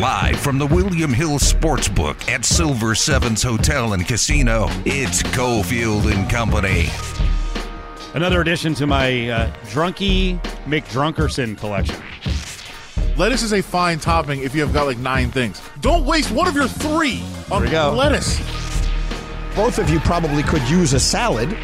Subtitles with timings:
[0.00, 6.30] Live from the William Hill Sportsbook at Silver Sevens Hotel and Casino, it's Cofield and
[6.30, 6.86] Company.
[8.14, 12.02] Another addition to my uh, Drunky McDrunkerson collection.
[13.18, 15.60] Lettuce is a fine topping if you have got like nine things.
[15.82, 17.92] Don't waste one of your three on go.
[17.92, 18.38] lettuce.
[19.54, 21.54] Both of you probably could use a salad.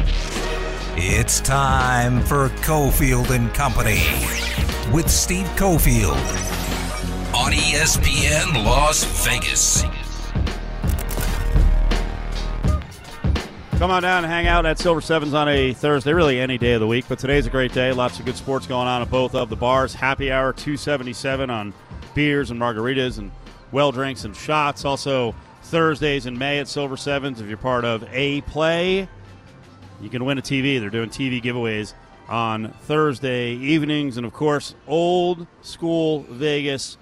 [0.99, 4.03] It's time for Cofield and Company
[4.93, 6.56] with Steve Cofield
[7.47, 9.83] on ESPN Las Vegas.
[13.79, 16.73] Come on down and hang out at Silver Sevens on a Thursday, really any day
[16.73, 17.05] of the week.
[17.09, 17.93] But today's a great day.
[17.93, 19.95] Lots of good sports going on at both of the bars.
[19.95, 21.73] Happy hour 277 on
[22.17, 23.31] beers and margaritas and
[23.71, 24.85] well drinks and shots.
[24.85, 27.41] Also, Thursdays in May at Silver Sevens.
[27.41, 29.09] If you're part of A Play,
[30.01, 30.81] you can win a TV.
[30.81, 31.95] They're doing TV giveaways
[32.29, 34.17] on Thursday evenings.
[34.17, 36.99] And of course, old school Vegas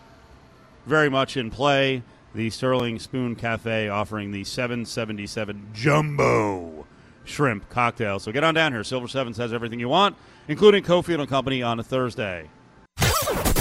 [0.86, 2.02] very much in play.
[2.34, 6.84] The Sterling Spoon Cafe offering the 777 Jumbo
[7.24, 8.18] Shrimp Cocktail.
[8.18, 8.82] So get on down here.
[8.82, 10.16] Silver Sevens has everything you want,
[10.48, 12.48] including Cofield and Company on a Thursday.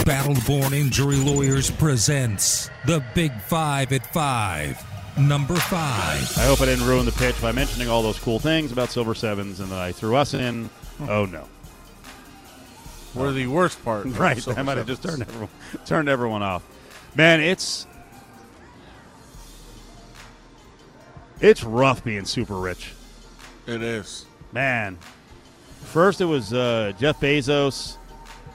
[0.04, 4.84] Battleborn Injury Lawyers presents the Big Five at Five.
[5.18, 6.38] Number five.
[6.38, 9.14] I hope I didn't ruin the pitch by mentioning all those cool things about Silver
[9.14, 10.70] Sevens and that I threw us in.
[11.02, 11.48] Oh, oh no!
[13.14, 14.06] We're the worst part.
[14.18, 15.50] Right, Silver I might have just turned everyone
[15.86, 16.64] turned everyone off.
[17.16, 17.86] Man, it's
[21.40, 22.94] it's rough being super rich.
[23.68, 24.26] It is.
[24.52, 24.98] Man,
[25.82, 27.98] first it was uh, Jeff Bezos,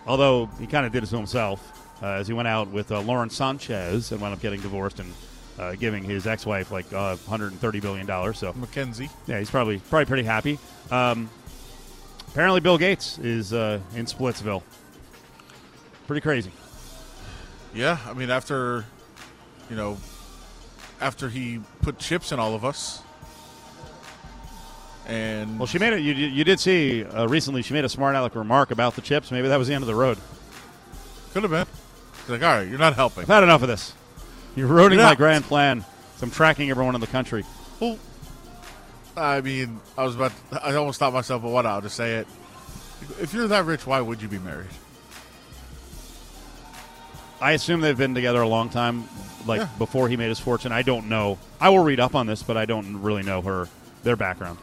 [0.06, 3.00] although he kind of did it to himself uh, as he went out with uh,
[3.00, 5.12] Lauren Sanchez and wound up getting divorced and
[5.58, 8.38] uh, giving his ex-wife like uh, 130 billion dollars.
[8.38, 9.10] So Mackenzie.
[9.26, 10.58] yeah, he's probably probably pretty happy.
[10.90, 11.30] Um,
[12.28, 14.62] apparently, Bill Gates is uh, in Splitsville.
[16.06, 16.50] Pretty crazy.
[17.74, 18.84] Yeah, I mean after,
[19.70, 19.98] you know,
[21.00, 23.02] after he put chips in all of us,
[25.06, 26.00] and Well, she made it.
[26.00, 27.62] You, you did see uh, recently.
[27.62, 29.30] She made a smart aleck remark about the chips.
[29.30, 30.18] Maybe that was the end of the road.
[31.32, 31.66] could have been.
[32.20, 33.22] She's like, all right, you're not helping.
[33.22, 33.94] I've had enough of this.
[34.54, 35.84] You're ruining my grand plan.
[36.16, 37.44] So I'm tracking everyone in the country.
[37.80, 37.96] Well,
[39.16, 40.32] I mean, I was about.
[40.62, 41.64] I almost stopped myself, but what?
[41.64, 42.26] I'll just say it.
[43.20, 44.66] If you're that rich, why would you be married?
[47.40, 49.04] I assume they've been together a long time,
[49.46, 49.68] like Yeah.
[49.78, 50.72] before he made his fortune.
[50.72, 51.38] I don't know.
[51.60, 53.68] I will read up on this, but I don't really know her
[54.02, 54.58] their background.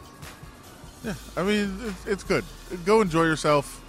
[1.04, 2.44] Yeah, I mean, it's, it's good.
[2.84, 3.80] Go enjoy yourself.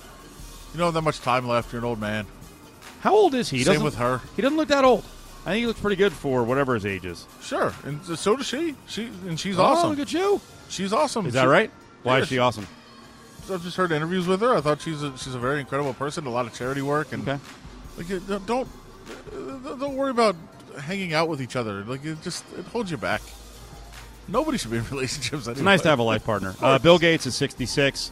[0.73, 1.71] You don't have that much time left.
[1.73, 2.25] You're an old man.
[3.01, 3.57] How old is he?
[3.59, 4.21] he Same with her.
[4.35, 5.03] He doesn't look that old.
[5.45, 7.25] I think he looks pretty good for whatever his age is.
[7.41, 8.75] Sure, and so does she.
[8.87, 9.91] She and she's Oh, awesome.
[9.91, 10.41] look at you.
[10.69, 11.25] She's awesome.
[11.25, 11.71] Is that She- right?
[12.03, 12.67] Why Yeah, is she she- awesome?
[13.49, 14.53] I've just heard interviews with her.
[14.55, 16.25] I thought she's a, she's a very incredible person.
[16.27, 17.39] A lot of charity work and Okay.
[17.97, 18.07] Like
[18.45, 18.67] don't
[19.33, 20.35] uh, don't worry about
[20.79, 21.83] hanging out with each other.
[21.83, 23.21] Like it just it holds you back.
[24.27, 25.47] Nobody should be in relationships.
[25.47, 25.53] Anyway.
[25.53, 26.55] It's nice to have a life partner.
[26.61, 28.11] Uh, Bill Gates is 66.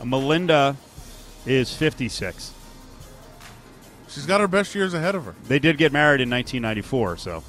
[0.00, 0.76] Uh, Melinda
[1.46, 2.52] is 56.
[4.08, 5.34] She's got her best years ahead of her.
[5.48, 7.42] They did get married in 1994, so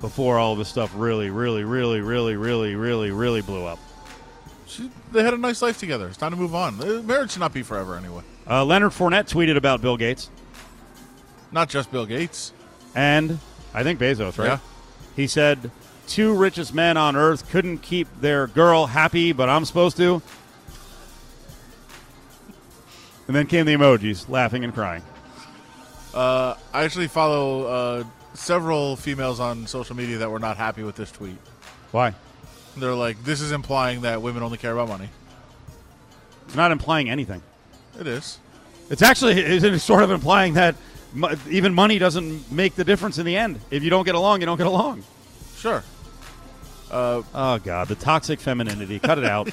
[0.00, 3.78] before all this stuff really, really, really, really, really, really, really blew up.
[4.66, 6.08] She, they had a nice life together.
[6.08, 6.80] It's time to move on.
[6.80, 8.22] Uh, Marriage should not be forever anyway.
[8.48, 10.30] Uh, Leonard Fournette tweeted about Bill Gates
[11.52, 12.52] Not just Bill Gates.
[12.94, 13.38] and
[13.74, 14.46] I think Bezos, right?
[14.46, 14.58] Yeah.
[15.16, 15.70] He said,
[16.06, 20.22] Two richest men on earth couldn't keep their girl happy, but I'm supposed to.
[23.26, 25.02] And then came the emojis, laughing and crying.
[26.14, 30.96] Uh, I actually follow uh, several females on social media that were not happy with
[30.96, 31.36] this tweet.
[31.92, 32.14] Why?
[32.76, 35.10] They're like, "This is implying that women only care about money."
[36.46, 37.42] It's not implying anything.
[38.00, 38.38] It is.
[38.88, 40.74] It's actually it's sort of implying that
[41.48, 43.60] even money doesn't make the difference in the end.
[43.70, 45.04] If you don't get along, you don't get along.
[45.56, 45.82] Sure.
[46.90, 48.98] Oh God, the toxic femininity.
[48.98, 49.50] Cut it out.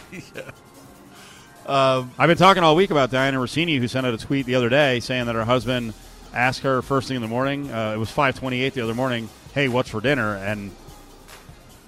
[1.67, 4.69] I've been talking all week about Dianna Russini, who sent out a tweet the other
[4.69, 5.93] day saying that her husband
[6.33, 7.71] asked her first thing in the morning.
[7.71, 9.29] Uh, it was five twenty-eight the other morning.
[9.53, 10.35] Hey, what's for dinner?
[10.35, 10.71] And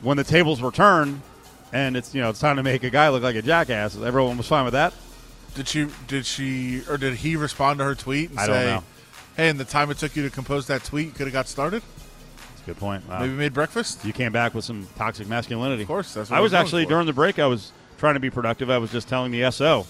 [0.01, 1.21] when the tables were turned,
[1.71, 3.95] and it's you know it's time to make a guy look like a jackass.
[3.97, 4.93] Everyone was fine with that.
[5.53, 5.87] Did she?
[6.07, 6.81] Did she?
[6.89, 8.83] Or did he respond to her tweet and I don't say, know.
[9.37, 11.47] "Hey, in the time it took you to compose that tweet, you could have got
[11.47, 11.81] started.
[12.49, 13.07] That's a good point.
[13.07, 13.19] Wow.
[13.21, 15.83] Maybe made breakfast." you came back with some toxic masculinity.
[15.83, 16.89] Of course, that's what I was actually for.
[16.89, 17.39] during the break.
[17.39, 18.69] I was trying to be productive.
[18.69, 19.87] I was just telling the SO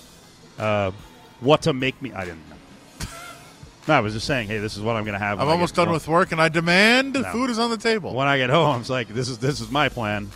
[0.59, 0.91] uh,
[1.39, 2.13] what to make me.
[2.13, 2.55] I didn't know.
[3.87, 5.39] no, I was just saying, hey, this is what I'm going to have.
[5.39, 5.93] I'm almost done home.
[5.93, 7.23] with work, and I demand No.
[7.31, 8.13] food is on the table.
[8.13, 10.29] When I get home, I was like, this is this is my plan.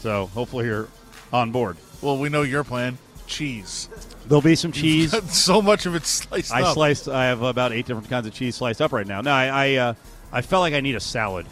[0.00, 0.88] So hopefully you're
[1.32, 1.76] on board.
[2.02, 2.98] Well, we know your plan.
[3.26, 3.88] Cheese.
[4.28, 5.14] There'll be some cheese.
[5.32, 6.74] so much of it sliced I up.
[6.74, 7.08] sliced.
[7.08, 9.20] I have about eight different kinds of cheese sliced up right now.
[9.20, 9.94] No, I I, uh,
[10.32, 11.46] I felt like I need a salad.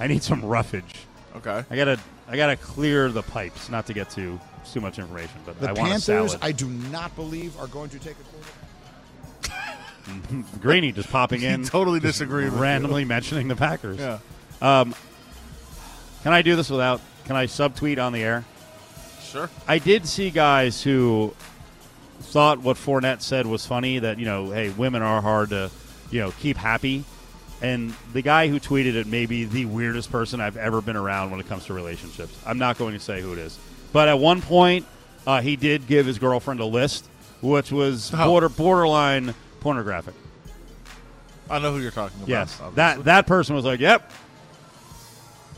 [0.00, 0.94] I need some roughage.
[1.36, 1.64] Okay.
[1.70, 4.40] I gotta I gotta clear the pipes, not to get too
[4.72, 6.38] too much information, but The I want a Panthers, salad.
[6.42, 8.54] I do not believe, are going to take a quarterback.
[10.60, 12.60] Greeny just popping in, totally disagreed with you.
[12.60, 13.98] randomly mentioning the Packers.
[13.98, 14.18] Yeah.
[16.22, 17.00] Can I do this without?
[17.24, 18.44] Can I subtweet on the air?
[19.22, 19.50] Sure.
[19.66, 21.34] I did see guys who
[22.28, 23.98] thought what Fournette said was funny.
[23.98, 25.70] That you know, hey, women are hard to,
[26.10, 27.04] you know, keep happy.
[27.60, 31.32] And the guy who tweeted it may be the weirdest person I've ever been around
[31.32, 32.32] when it comes to relationships.
[32.46, 33.58] I'm not going to say who it is,
[33.92, 34.86] but at one point,
[35.26, 37.06] uh, he did give his girlfriend a list,
[37.40, 38.26] which was Oh.
[38.26, 40.14] border borderline pornographic.
[41.50, 42.28] I know who you're talking about.
[42.28, 42.76] Yes, obviously.
[42.76, 44.08] that that person was like, "Yep,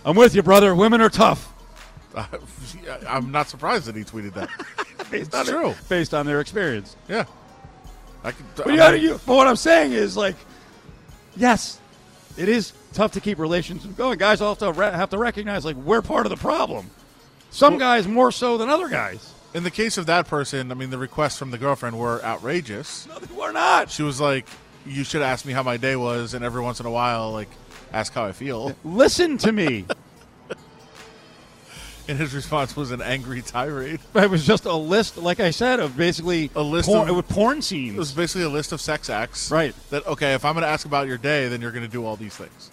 [0.07, 0.75] I'm with you, brother.
[0.75, 1.53] Women are tough."
[3.09, 4.49] I'm not surprised that he tweeted that.
[5.11, 5.75] Based It's true.
[5.89, 6.97] based on their experience.
[7.09, 7.25] yeah.
[8.23, 10.37] I could, But, you gotta, you, but what I'm saying is, like,
[11.37, 11.81] yes,
[12.37, 14.19] it is tough to keep relations going.
[14.19, 16.91] Guys all have to, re- have to recognize, like, we're part of the problem.
[17.51, 19.33] Some guys more so than other guys.
[19.55, 23.09] in the case of that person, I mean, the requests from the girlfriend were outrageous.
[23.09, 23.91] No, they were not.
[23.91, 24.47] She was like,
[24.87, 27.49] "You should ask me how my day was, and every once in a while, like,
[27.93, 29.87] ask how I feel." Listen to me.
[32.11, 34.01] And his response was an angry tirade.
[34.17, 37.29] it was just a list, like I said, of basically A list porn, of- with
[37.29, 37.95] porn scenes.
[37.95, 39.49] It was basically a list of sex acts.
[39.49, 39.77] Right.
[39.91, 42.05] That okay, if I'm going to ask about your day, then you're going to do
[42.05, 42.73] all these things.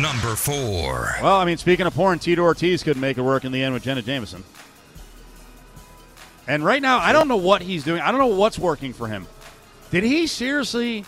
[0.00, 1.14] Number four.
[1.22, 3.74] Well, I mean, speaking of porn, Tito Ortiz could make it work in the end
[3.74, 4.42] with Jenna Jameson.
[6.48, 8.00] And right now, I don't know what he's doing.
[8.00, 9.26] I don't know what's working for him.
[9.90, 11.04] Did he seriously?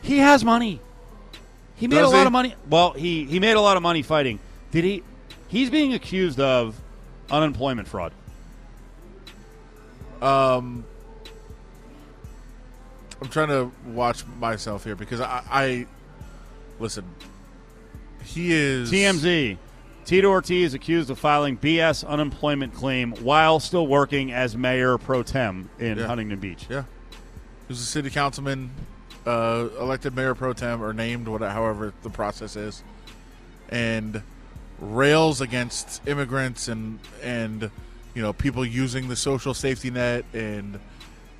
[0.00, 0.80] He has money.
[1.82, 2.26] He made Does a lot he?
[2.26, 2.54] of money.
[2.70, 4.38] Well, he he made a lot of money fighting.
[4.70, 5.02] Did he?
[5.48, 6.80] He's being accused of
[7.28, 8.12] unemployment fraud.
[10.20, 10.84] Um,
[13.20, 15.86] I'm trying to watch myself here because I, I
[16.78, 17.04] listen.
[18.24, 19.56] He is TMZ.
[20.04, 25.68] Tito Ortiz accused of filing BS unemployment claim while still working as mayor pro tem
[25.80, 26.06] in Yeah.
[26.06, 26.66] Huntington Beach.
[26.70, 26.82] Yeah,
[27.12, 28.70] he was a city councilman,
[29.26, 32.82] uh, elected mayor pro tem or named, whatever, however the process is,
[33.68, 34.22] and
[34.80, 37.70] rails against immigrants and and
[38.14, 40.78] you know people using the social safety net and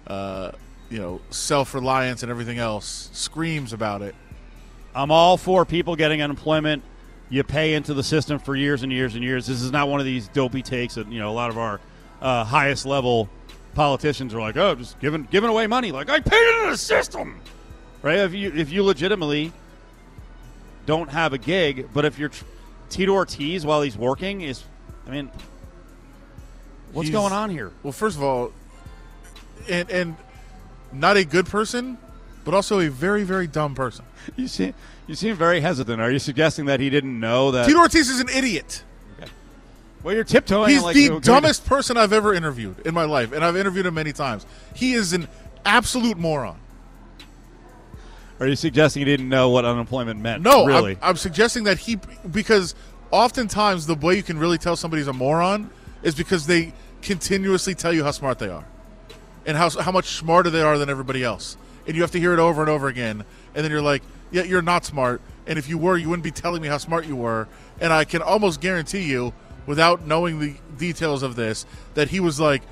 [0.07, 0.53] uh,
[0.91, 3.11] you know self reliance and everything else.
[3.13, 4.15] Screams about it.
[4.95, 6.83] I'm all for people getting unemployment.
[7.31, 9.47] You pay into the system for years and years and years.
[9.47, 11.81] This is not one of these dopey takes that you know a lot of our
[12.21, 13.29] uh, highest level
[13.75, 15.93] politicians are like, oh, just giving giving away money.
[15.93, 17.41] Like I paid into the system,
[18.03, 18.19] right?
[18.19, 19.53] If you if you legitimately
[20.87, 22.31] don't have a gig, but if you're
[22.91, 24.63] Tito Ortiz while he's working is,
[25.07, 25.31] I mean,
[26.93, 27.73] what's He's- going on here?
[27.83, 28.53] Well, first of all,
[29.69, 30.17] and and
[30.93, 31.97] not a good person,
[32.45, 34.05] but also a very very dumb person.
[34.37, 34.73] You seem
[35.09, 36.01] you seem very hesitant.
[36.01, 37.67] Are you suggesting that he didn't know that?
[37.67, 38.85] Tito Ortiz is an idiot.
[40.05, 40.71] well, you're tiptoeing.
[40.71, 43.95] He's like, the dumbest person I've ever interviewed in my life, and I've interviewed him
[43.95, 44.47] many times.
[44.77, 45.27] He is an
[45.65, 46.57] absolute moron.
[48.43, 50.43] Are you suggesting he didn't know what unemployment meant?
[50.43, 50.95] No, really.
[50.95, 52.75] I'm, I'm suggesting that he because
[53.13, 55.71] oftentimes the way you can really tell somebody's a moron
[56.03, 56.73] is because they
[57.03, 58.65] continuously tell you how smart they are
[59.47, 61.57] and how how much smarter they are than everybody else,
[61.87, 64.43] and you have to hear it over and over again, and then you're like, yeah,
[64.43, 67.15] you're not smart, and if you were, you wouldn't be telling me how smart you
[67.15, 67.47] were,
[67.81, 69.33] and I can almost guarantee you,
[69.67, 72.63] without knowing the details of this, that he was like.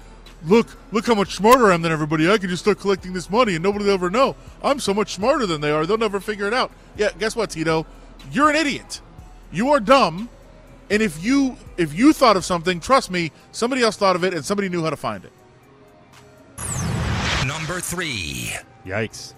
[0.44, 0.68] Look!
[0.92, 2.30] Look how much smarter I am than everybody.
[2.30, 4.36] I can just start collecting this money, and nobody will ever know.
[4.62, 5.86] I'm so much smarter than they are.
[5.86, 6.72] They'll never figure it out.
[6.96, 7.86] Yeah, guess what, Tito?
[8.32, 9.00] You're an idiot.
[9.52, 10.28] You are dumb.
[10.90, 14.34] And if you if you thought of something, trust me, somebody else thought of it,
[14.34, 15.32] and somebody knew how to find it.
[17.46, 18.52] Number three.
[18.84, 19.34] Yikes.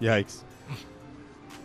[0.00, 0.42] Yikes.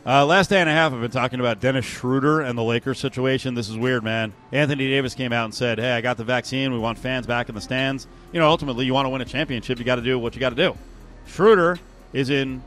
[0.08, 2.98] Uh, last day and a half, I've been talking about Dennis Schroeder and the Lakers
[2.98, 3.56] situation.
[3.56, 4.32] This is weird, man.
[4.54, 6.72] Anthony Davis came out and said, Hey, I got the vaccine.
[6.72, 8.08] We want fans back in the stands.
[8.32, 10.40] You know, ultimately, you want to win a championship, you got to do what you
[10.40, 10.78] got to do.
[11.26, 11.78] Schroeder
[12.14, 12.64] is in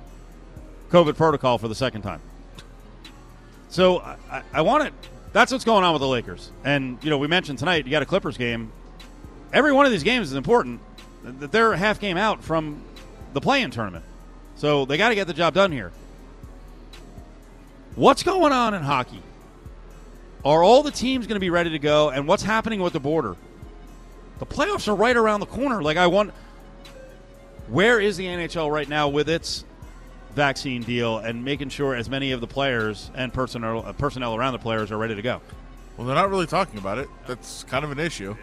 [0.90, 2.20] COVID protocol for the second time.
[3.70, 4.92] So I, I, I want it.
[5.32, 6.50] That's what's going on with the Lakers.
[6.62, 8.70] And, you know, we mentioned tonight, you got a Clippers game.
[9.50, 10.82] Every one of these games is important.
[11.22, 12.82] Th- They're half game out from
[13.32, 14.04] the play in tournament.
[14.56, 15.90] So they got to get the job done here.
[17.96, 19.22] What's going on in hockey?
[20.44, 22.10] Are all the teams going to be ready to go?
[22.10, 23.36] And what's happening with the border?
[24.38, 25.82] The playoffs are right around the corner.
[25.82, 26.32] Like, I want.
[27.68, 29.64] Where is the NHL right now with its
[30.34, 34.54] vaccine deal and making sure as many of the players and personnel, uh, personnel around
[34.54, 35.40] the players are ready to go?
[35.96, 37.08] Well, they're not really talking about it.
[37.26, 38.36] That's kind of an issue.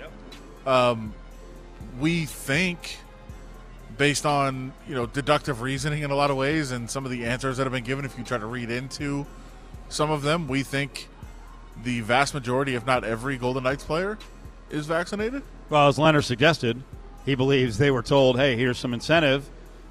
[0.65, 1.13] Um,
[1.99, 2.97] we think
[3.97, 7.25] based on you know deductive reasoning in a lot of ways, and some of the
[7.25, 8.05] answers that have been given.
[8.05, 9.25] If you try to read into
[9.89, 11.07] some of them, we think
[11.83, 14.17] the vast majority, if not every, Golden Knights player
[14.69, 15.43] is vaccinated.
[15.69, 16.81] Well, as Lehner suggested,
[17.25, 19.49] he believes they were told, "Hey, here's some incentive,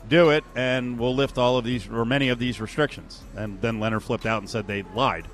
[0.08, 3.78] do it, and we'll lift all of these or many of these restrictions." And then
[3.78, 5.26] Lehner flipped out and said they lied.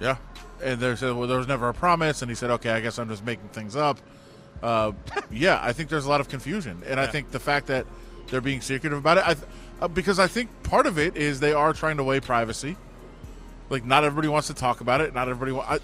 [0.00, 0.16] Yeah,
[0.62, 2.98] and they said, "Well, there was never a promise," and he said, "Okay, I guess
[2.98, 3.98] I'm just making things up."
[4.62, 4.92] Uh,
[5.30, 7.86] yeah, I think there's a lot of confusion, and I think the fact that
[8.28, 9.36] they're being secretive about it, I
[9.82, 12.76] uh, because I think part of it is they are trying to weigh privacy.
[13.68, 15.14] Like, not everybody wants to talk about it.
[15.14, 15.52] Not everybody.
[15.52, 15.78] Wa- I,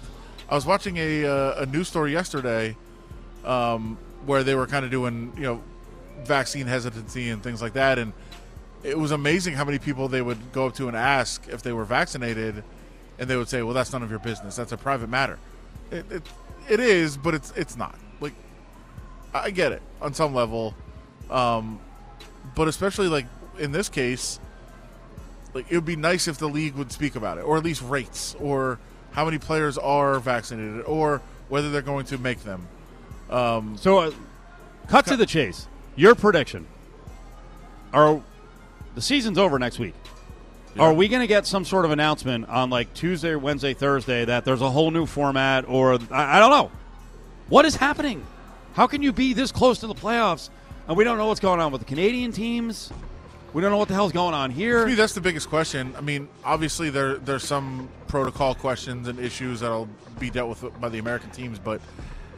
[0.49, 2.77] I was watching a uh, a news story yesterday,
[3.43, 5.63] um, where they were kind of doing you know
[6.23, 8.13] vaccine hesitancy and things like that, and
[8.83, 11.73] it was amazing how many people they would go up to and ask if they
[11.73, 12.63] were vaccinated,
[13.17, 14.55] and they would say, "Well, that's none of your business.
[14.55, 15.37] That's a private matter."
[15.91, 16.23] It, it,
[16.69, 17.95] it is, but it's it's not.
[18.21, 18.33] Like,
[19.33, 20.73] I get it on some level,
[21.29, 21.79] um,
[22.55, 23.25] but especially like
[23.57, 24.39] in this case,
[25.53, 27.81] like it would be nice if the league would speak about it, or at least
[27.81, 28.79] rates, or
[29.11, 32.67] how many players are vaccinated, or whether they're going to make them.
[33.29, 34.11] Um, So, uh,
[34.87, 35.67] cut to the chase.
[35.95, 36.67] Your prediction:
[37.93, 38.21] Are
[38.95, 39.95] the season's over next week?
[40.77, 44.45] Are we going to get some sort of announcement on like Tuesday, Wednesday, Thursday that
[44.45, 46.71] there's a whole new format, or I, I don't know?
[47.49, 48.25] What is happening?
[48.73, 50.49] How can you be this close to the playoffs
[50.89, 52.91] and we don't know what's going on with the Canadian teams?
[53.53, 54.95] We don't know what the hell's going on To me, here.
[54.95, 55.93] that's the biggest question.
[55.95, 59.87] I mean, obviously there there's some protocol questions and issues that'll
[60.19, 61.79] be dealt with by the American teams, but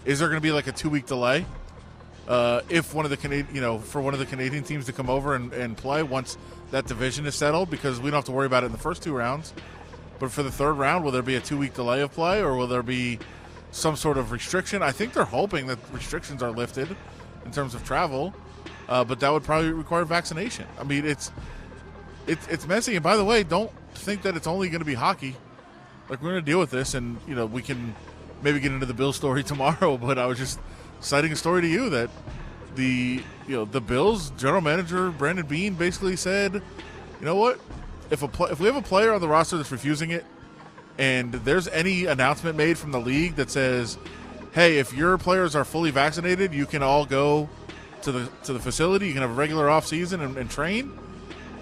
[0.06, 1.46] is there going to be like a two week delay
[2.28, 4.94] uh, if one of the Canadian, you know, for one of the Canadian teams to
[4.94, 6.38] come over and, and play once
[6.72, 7.70] that division is settled?
[7.70, 9.54] Because we don't have to worry about it in the first two rounds,
[10.20, 12.56] but for the third round, will there be a two week delay of play, or
[12.56, 13.18] will there be
[13.72, 14.82] some sort of restriction?
[14.82, 16.96] I think they're hoping that restrictions are lifted
[17.46, 18.34] in terms of travel,
[18.88, 20.66] uh, but that would probably require vaccination.
[20.80, 21.32] I mean, it's
[22.28, 22.96] it's it's messy.
[22.96, 25.36] And by the way, don't think that it's only going to be hockey.
[26.10, 27.96] Like we're going to deal with this, and you know we can
[28.42, 29.98] maybe get into the Bill story tomorrow.
[29.98, 30.60] But I was just
[31.00, 32.10] citing a story to you that
[32.76, 37.60] the you know the Bills general manager Brandon Beane basically said, you know what,
[38.10, 40.26] if a pl- if we have a player on the roster that's refusing it,
[40.98, 43.98] and there's any announcement made from the league that says,
[44.54, 47.50] hey, if your players are fully vaccinated, you can all go
[48.04, 49.08] to the to the facility.
[49.08, 50.98] You can have a regular off season and, and train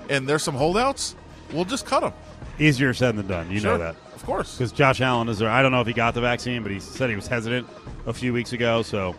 [0.10, 1.16] and there's some holdouts,
[1.54, 2.14] we'll just cut them.
[2.60, 3.52] Easier said than done.
[3.52, 3.96] You know that.
[4.14, 4.58] of course.
[4.58, 5.50] Because Josh Allen is there.
[5.50, 7.68] I don't know if he got the vaccine, but he said he was hesitant
[8.06, 8.82] a few weeks ago.
[8.82, 9.16] So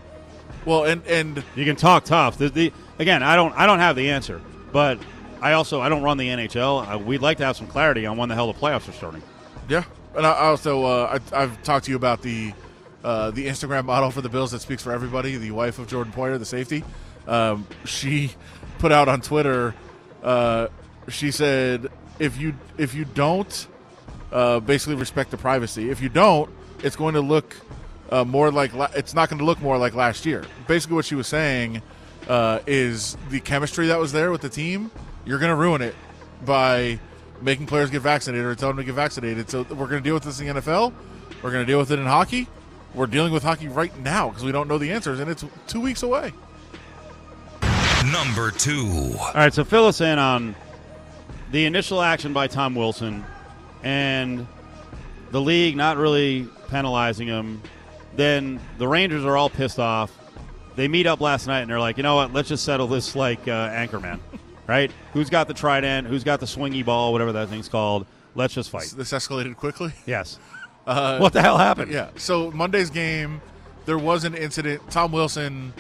[0.67, 2.37] Well, and and you can talk tough.
[2.37, 4.99] The, the, again, I don't I don't have the answer, but
[5.41, 6.95] I also I don't run the NHL.
[6.95, 9.23] Uh, we'd like to have some clarity on when the hell the playoffs are starting.
[9.69, 9.85] yeah,
[10.15, 12.53] and I I also uh, I, I've talked to you about the
[13.03, 15.37] uh, the Instagram model for the Bills that speaks for everybody.
[15.37, 16.85] The wife of Jordan Poyer, the safety,
[17.27, 18.33] um, she
[18.79, 19.75] put out on Twitter.
[20.23, 20.69] Uh,
[21.09, 21.89] she said,
[22.19, 23.67] "If you if you don't
[24.33, 26.51] uh, basically respect the privacy, if you don't,
[26.83, 27.57] it's going to look
[28.11, 31.05] uh, more like la- it's not going to look more like last year." Basically, what
[31.05, 31.83] she was saying
[32.29, 34.91] uh, is the chemistry that was there with the team.
[35.25, 35.95] You're going to ruin it
[36.45, 36.99] by
[37.43, 39.51] making players get vaccinated or telling them to get vaccinated.
[39.51, 40.93] So we're going to deal with this in the NFL.
[41.43, 42.49] We're going to deal with it in hockey.
[42.95, 45.81] We're dealing with hockey right now because we don't know the answers, and it's two
[45.81, 46.33] weeks away.
[48.13, 49.15] Number two.
[49.19, 50.57] All right, so fill us in on
[51.53, 53.25] the initial action by Tom Wilson
[53.83, 54.47] and
[55.31, 57.63] the league not really penalizing him.
[58.17, 60.17] Then the Rangers are all pissed off.
[60.77, 62.33] They meet up last night and they're like, you know what?
[62.33, 64.19] Let's just settle this like uh, Anchorman,
[64.67, 64.91] right?
[65.13, 66.07] Who's got the trident?
[66.07, 67.13] Who's got the swingy ball?
[67.13, 68.07] Whatever that thing's called.
[68.35, 68.93] Let's just fight.
[68.97, 69.93] This escalated quickly.
[70.07, 70.39] Yes.
[70.87, 71.93] Uh, what the hell happened?
[71.93, 72.11] Yeah.
[72.17, 73.41] So Monday's game,
[73.85, 74.83] there was an incident.
[74.91, 75.73] Tom Wilson.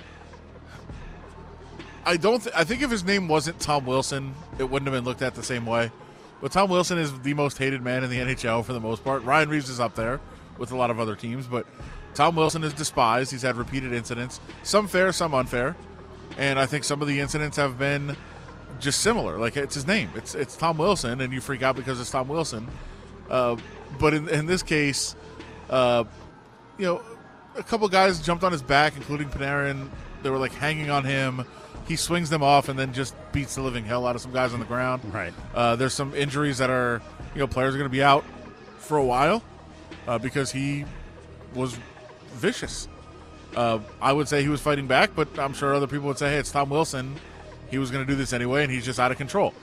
[2.05, 2.43] I don't.
[2.43, 5.35] Th- I think if his name wasn't Tom Wilson, it wouldn't have been looked at
[5.35, 5.91] the same way.
[6.41, 9.23] But Tom Wilson is the most hated man in the NHL for the most part.
[9.25, 10.21] Ryan Reaves is up there
[10.59, 11.67] with a lot of other teams, but
[12.15, 13.31] Tom Wilson is despised.
[13.31, 15.77] He's had repeated incidents, some fair, some unfair,
[16.39, 18.17] and I think some of the incidents have been
[18.81, 19.39] just similar.
[19.39, 20.11] Like it's his name.
[20.15, 22.69] It's it's Tom Wilson, and you freak out because it's Tom Wilson.
[23.31, 23.57] Uh,
[23.99, 25.15] but in, in this case,
[25.69, 26.05] uh,
[26.79, 27.03] you know,
[27.57, 29.89] a couple guys jumped on his back, including Panarin.
[30.23, 31.45] They were like hanging on him.
[31.87, 34.53] He swings them off and then just beats the living hell out of some guys
[34.53, 35.03] on the ground.
[35.13, 35.33] Right.
[35.55, 37.03] Uh, there's some injuries that are,
[37.35, 38.25] you know, players are going to be out
[38.79, 39.43] for a while
[40.07, 40.85] uh, because he
[41.55, 41.77] was
[42.35, 42.89] vicious.
[43.57, 46.31] Uh, I would say he was fighting back, but I'm sure other people would say,
[46.31, 47.17] hey, it's Tom Wilson.
[47.71, 49.55] He was going to do this anyway, and he's just out of control.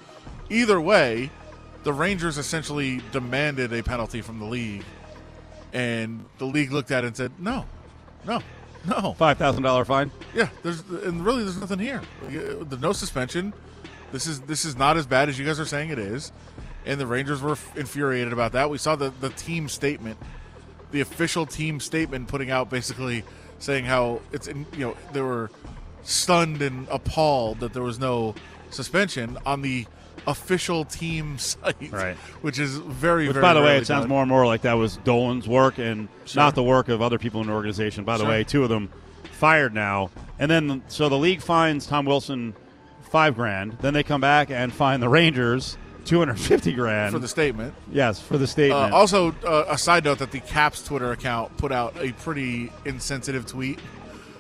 [0.50, 1.30] Either way,
[1.88, 4.84] the Rangers essentially demanded a penalty from the league,
[5.72, 7.66] and the league looked at it and said, no,
[8.26, 8.42] no.
[8.86, 9.14] No.
[9.14, 10.12] Five thousand dollar fine.
[10.36, 12.02] Yeah, there's and really there's nothing here.
[12.30, 13.54] There's no suspension.
[14.12, 16.34] This is this is not as bad as you guys are saying it is,
[16.86, 18.70] and the Rangers were infuriated about that.
[18.70, 20.18] We saw the the team statement,
[20.92, 23.24] the official team statement, putting out basically
[23.60, 25.50] saying how it's in, you know they were
[26.04, 28.36] stunned and appalled that there was no
[28.72, 29.86] suspension on the
[30.28, 32.16] official team site, Right.
[32.42, 34.10] Which is very, Which, very by the way, it sounds done.
[34.10, 36.44] more and more like that was Dolan's work and Sure.
[36.44, 38.04] not the work of other people in the organization.
[38.04, 38.30] By the Sure.
[38.32, 38.90] way, two of them
[39.32, 42.54] fired now, and then so the league fines Tom Wilson
[43.10, 43.78] five grand.
[43.82, 47.74] Then they come back and fine the Rangers two hundred fifty grand for the statement.
[47.92, 48.94] yes for the Uh, statement.
[48.94, 53.46] also, uh, a side note that the Caps Twitter account put out a pretty insensitive
[53.46, 53.80] tweet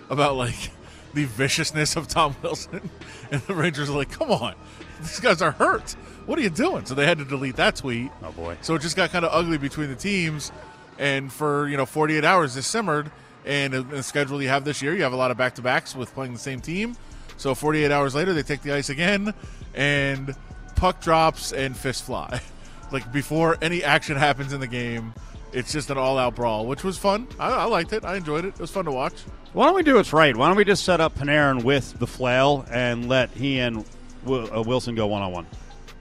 [0.10, 0.72] about like
[1.14, 2.90] the viciousness of Tom Wilson,
[3.32, 4.54] and the Rangers are like, "Come on,
[5.02, 5.92] these guys are hurt.
[6.26, 8.12] What are you doing?" So they had to delete that tweet.
[8.24, 8.58] oh boy.
[8.62, 10.52] So it just got kind of ugly between the teams,
[10.98, 13.12] and for you know 48 hours this simmered.
[13.46, 15.96] And the schedule you have this year, you have a lot of back to backs
[15.96, 16.98] with playing the same team.
[17.38, 19.34] So 48 hours later, they take the ice again,
[19.74, 20.36] and
[20.76, 22.42] puck drops and fists fly.
[22.92, 25.14] like before any action happens in the game,
[25.54, 27.28] it's just an all out brawl, which was fun.
[27.40, 28.04] I, I liked it.
[28.04, 28.50] I enjoyed it.
[28.50, 29.14] It was fun to watch.
[29.54, 30.36] Why don't we do what's right?
[30.36, 33.86] Why don't we just set up Panarin with the flail and let he and
[34.26, 35.48] Uh, Wilson go one on one?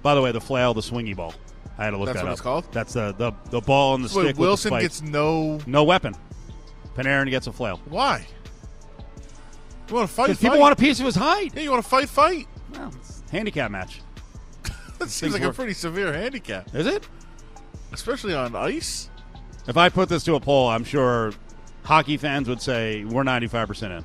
[0.02, 1.34] By the way, the flail, the swingy ball.
[1.78, 2.32] I had to look That's that what up.
[2.34, 2.72] it's called?
[2.72, 4.38] That's the the, the ball and the Wait, stick.
[4.38, 5.58] Wilson with the gets no.
[5.66, 6.14] no weapon.
[6.94, 7.80] Panarin gets a flail.
[7.88, 8.26] Why?
[9.88, 10.38] You want to fight?
[10.38, 11.54] People want a piece of his hide.
[11.54, 12.08] Yeah, you want to fight?
[12.08, 12.48] Fight.
[12.72, 14.00] Well, it's a handicap match.
[14.98, 15.56] That seems like a work.
[15.56, 17.06] pretty severe handicap, Is it?
[17.92, 19.10] especially on ice.
[19.68, 21.34] If I put this to a poll, I'm sure
[21.84, 24.04] hockey fans would say we're 95% in.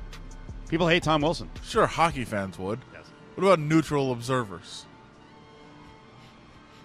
[0.68, 1.48] People hate Tom Wilson.
[1.64, 2.78] Sure, hockey fans would.
[3.32, 3.36] Yes.
[3.36, 4.86] What about neutral observers?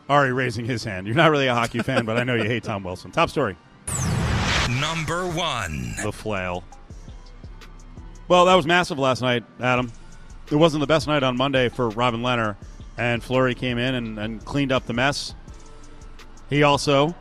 [0.10, 1.06] Ari raising his hand.
[1.06, 3.12] You're not really a hockey fan, but I know you hate Tom Wilson.
[3.12, 3.58] Top story.
[4.80, 5.96] Number one.
[6.02, 6.64] the flail.
[8.28, 9.92] Well, that was massive last night, Adam.
[10.52, 12.56] It wasn't the best night on Monday for Robin Lehner,
[12.98, 15.36] and Fleury came in and, and cleaned up the mess.
[16.50, 17.16] He also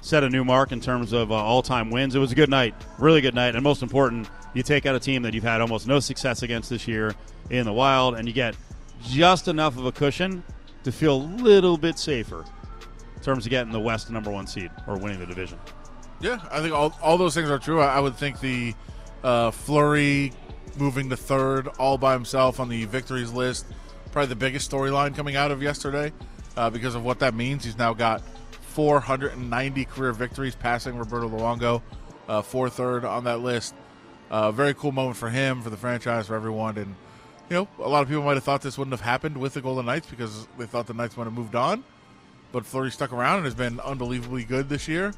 [0.00, 2.14] set a new mark in terms of uh, all-time wins.
[2.14, 5.00] It was a good night, really good night, and most important, you take out a
[5.00, 7.14] team that you've had almost no success against this year
[7.50, 8.54] in the Wild, and you get
[9.02, 10.42] just enough of a cushion
[10.84, 12.44] to feel a little bit safer
[13.16, 15.58] in terms of getting the West number one seed or winning the division.
[16.20, 17.80] Yeah, I think all, all those things are true.
[17.80, 18.74] I, I would think the
[19.22, 20.32] uh, Fleury
[20.76, 23.66] moving to third all by himself on the victories list,
[24.12, 26.12] probably the biggest storyline coming out of yesterday
[26.56, 27.64] uh, because of what that means.
[27.64, 31.82] He's now got 490 career victories, passing Roberto Luongo
[32.28, 33.74] uh, for third on that list.
[34.30, 36.78] Uh, very cool moment for him, for the franchise, for everyone.
[36.78, 36.94] And,
[37.50, 39.60] you know, a lot of people might have thought this wouldn't have happened with the
[39.60, 41.82] Golden Knights because they thought the Knights might have moved on.
[42.52, 45.12] But Fleury stuck around and has been unbelievably good this year.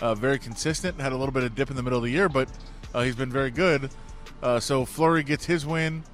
[0.00, 1.00] Uh, very consistent.
[1.00, 2.48] Had a little bit of dip in the middle of the year, but
[2.94, 3.90] uh, he's been very good.
[4.42, 6.04] Uh, so Fleury gets his win.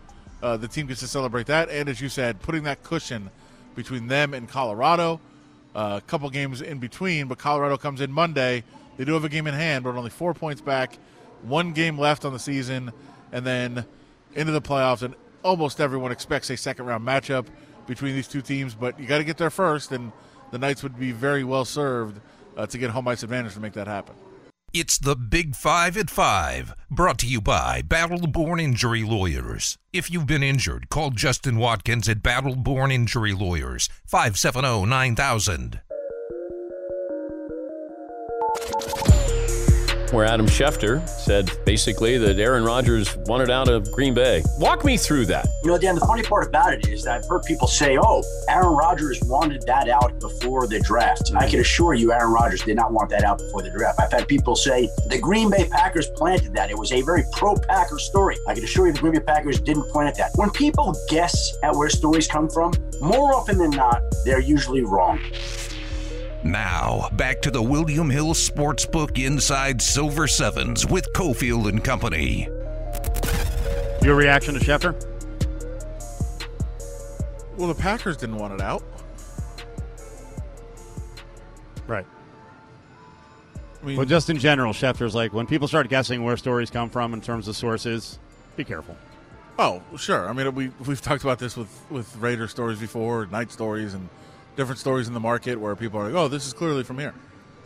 [0.42, 3.31] Uh, the team gets to celebrate that, and as you said, putting that cushion
[3.74, 5.20] between them and Colorado.
[5.74, 8.64] Uh, a couple games in between, but Colorado comes in Monday.
[8.96, 10.98] They do have a game in hand, but only four points back.
[11.42, 12.92] One game left on the season,
[13.33, 13.85] and then
[14.35, 15.02] into the playoffs.
[15.02, 17.46] And almost everyone expects a second round matchup
[17.87, 20.12] between these two teams, but you got to get there first, and
[20.51, 22.20] the Knights would be very well served
[22.57, 24.14] uh, to get home ice advantage to make that happen.
[24.74, 29.79] It's the Big Five at Five, brought to you by Battleborn Injury Lawyers.
[29.94, 35.81] If you've been injured, call Justin Watkins at Battleborn Injury Lawyers, 570 9000.
[40.12, 44.42] Where Adam Schefter said basically that Aaron Rodgers wanted out of Green Bay.
[44.59, 45.47] Walk me through that.
[45.62, 48.23] You know, Dan, the funny part about it is that I've heard people say, oh,
[48.49, 51.31] Aaron Rodgers wanted that out before the draft.
[51.31, 54.01] And I can assure you, Aaron Rodgers did not want that out before the draft.
[54.01, 56.71] I've had people say the Green Bay Packers planted that.
[56.71, 58.37] It was a very pro Packer story.
[58.47, 60.31] I can assure you, the Green Bay Packers didn't plant that.
[60.37, 65.21] When people guess at where stories come from, more often than not, they're usually wrong.
[66.44, 72.48] Now, back to the William Hill Sportsbook Inside Silver Sevens with Cofield and Company.
[74.03, 74.94] Your reaction to Schefter?
[77.57, 78.85] Well, the Packers didn't want it out.
[81.88, 82.07] Right.
[83.83, 86.88] I mean, Well, just in general, Schefter's like when people start guessing where stories come
[86.88, 88.18] from in terms of sources,
[88.57, 88.96] be careful.
[89.59, 90.29] oh, sure.
[90.29, 94.09] I mean, we we've talked about this with with Raider stories before, Knight stories, and
[94.59, 97.14] different stories in the market where people are like, "Oh, this is clearly from here."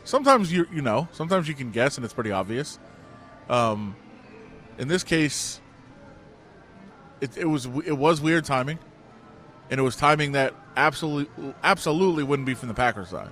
[0.04, 2.78] Sometimes you you know, sometimes you can guess, and it's pretty obvious.
[3.48, 3.96] Um,
[4.78, 5.60] in this case,
[7.20, 8.78] it, it was it was weird timing,
[9.70, 13.30] and it was timing that absolutely absolutely wouldn't be from the Packers side.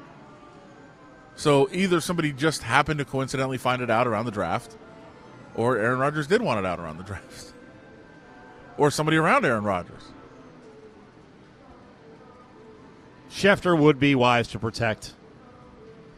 [1.37, 4.77] So either somebody just happened to coincidentally find it out around the draft,
[5.55, 7.53] or Aaron Rodgers did want it out around the draft,
[8.79, 10.13] or somebody around Aaron Rodgers.
[13.31, 15.15] Schefter would be wise to protect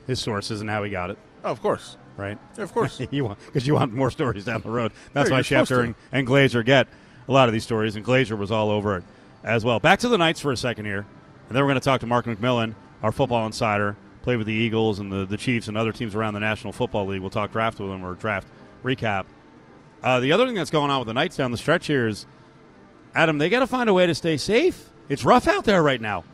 [0.07, 2.39] his sources and how he got it, Oh, of course, right?
[2.57, 3.01] yeah, of course.
[3.11, 4.93] you want because you want more stories down the road.
[5.13, 6.89] That's Yeah, why Schefter and, and Glazer get
[7.29, 9.05] a lot of these stories, and Glazer was all over it
[9.45, 9.79] as well.
[9.79, 11.07] Back to the Knights for a second here,
[11.49, 14.53] and then we're going to talk to Mark McMillian, our football insider, played with the
[14.55, 17.21] Eagles and the, the Chiefs and other teams around the National Football League.
[17.21, 18.49] We'll talk draft with him or draft
[18.83, 19.27] recap.
[20.03, 22.27] Uh, the other thing that's going on with the Knights down the stretch here is,
[23.15, 24.89] Adam, they got to find a way to stay safe.
[25.09, 26.25] It's rough out there right now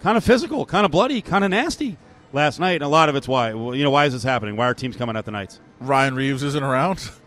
[0.00, 1.96] kind of physical, kind of bloody, kind of nasty
[2.32, 2.74] last night.
[2.74, 3.50] And a lot of it's why.
[3.50, 4.56] You know, why is this happening?
[4.56, 5.60] Why are teams coming at the Knights?
[5.80, 7.10] Ryan Reaves isn't around.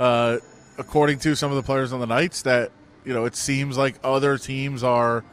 [0.00, 0.38] Uh,
[0.78, 2.70] according to some of the players on the Knights, that
[3.04, 5.24] you know, it seems like other teams are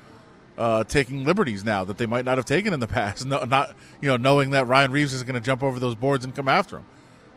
[0.58, 3.26] uh, taking liberties now that they might not have taken in the past.
[3.26, 6.26] No, not you know, knowing that Ryan Reaves is going to jump over those boards
[6.26, 6.86] and come after him.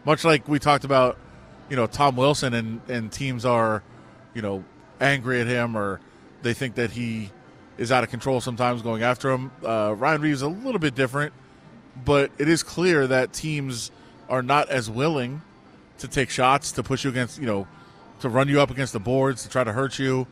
[0.04, 1.18] Much like we talked about,
[1.68, 3.82] you know, Tom Wilson and and teams are,
[4.32, 4.64] you know,
[5.00, 6.00] angry at him or
[6.42, 7.30] they think that he
[7.78, 9.50] is out of control sometimes going after him.
[9.64, 11.32] Uh, Ryan Reaves is a little bit different,
[12.04, 13.90] but it is clear that teams
[14.28, 15.40] are not as willing
[15.98, 17.66] to take shots to push you against, you know,
[18.20, 20.26] to run you up against the boards to try to hurt you,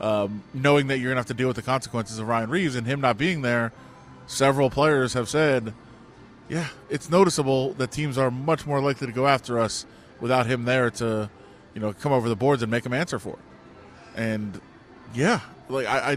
[0.00, 2.86] um, knowing that you're to have to deal with the consequences of Ryan Reaves and
[2.86, 3.72] him not being there.
[4.26, 5.74] Several players have said,
[6.48, 9.86] yeah, it's noticeable that teams are much more likely to go after us
[10.20, 11.28] without him there to,
[11.74, 13.38] you know, come over the boards and make him answer for it.
[14.16, 14.60] And
[15.14, 16.16] yeah, like I, I,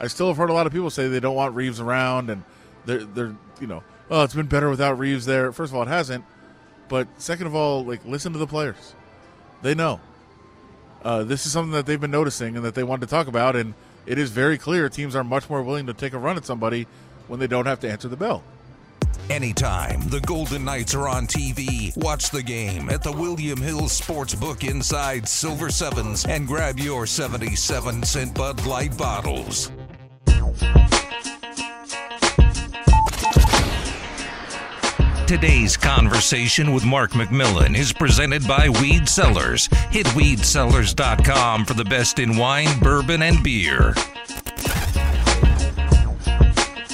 [0.00, 2.44] I still have heard a lot of people say they don't want Reaves around, and
[2.84, 5.52] they're they're you know, oh, it's been better without Reaves there.
[5.52, 6.24] First of all, it hasn't,
[6.88, 8.94] but second of all, like listen to the players,
[9.62, 10.00] they know.
[11.02, 13.56] Uh, this is something that they've been noticing and that they wanted to talk about,
[13.56, 13.74] and
[14.06, 16.86] it is very clear teams are much more willing to take a run at somebody
[17.28, 18.42] when they don't have to answer the bell.
[19.30, 24.68] Anytime the Golden Knights are on TV, watch the game at the William Hill Sportsbook
[24.68, 29.70] inside Silver Sevens and grab your 77 cent Bud Light bottles.
[35.26, 39.66] Today's conversation with Mark McMillian is presented by Weed Cellars.
[39.90, 43.94] Hit weedsellers.com for the best in wine, bourbon, and beer.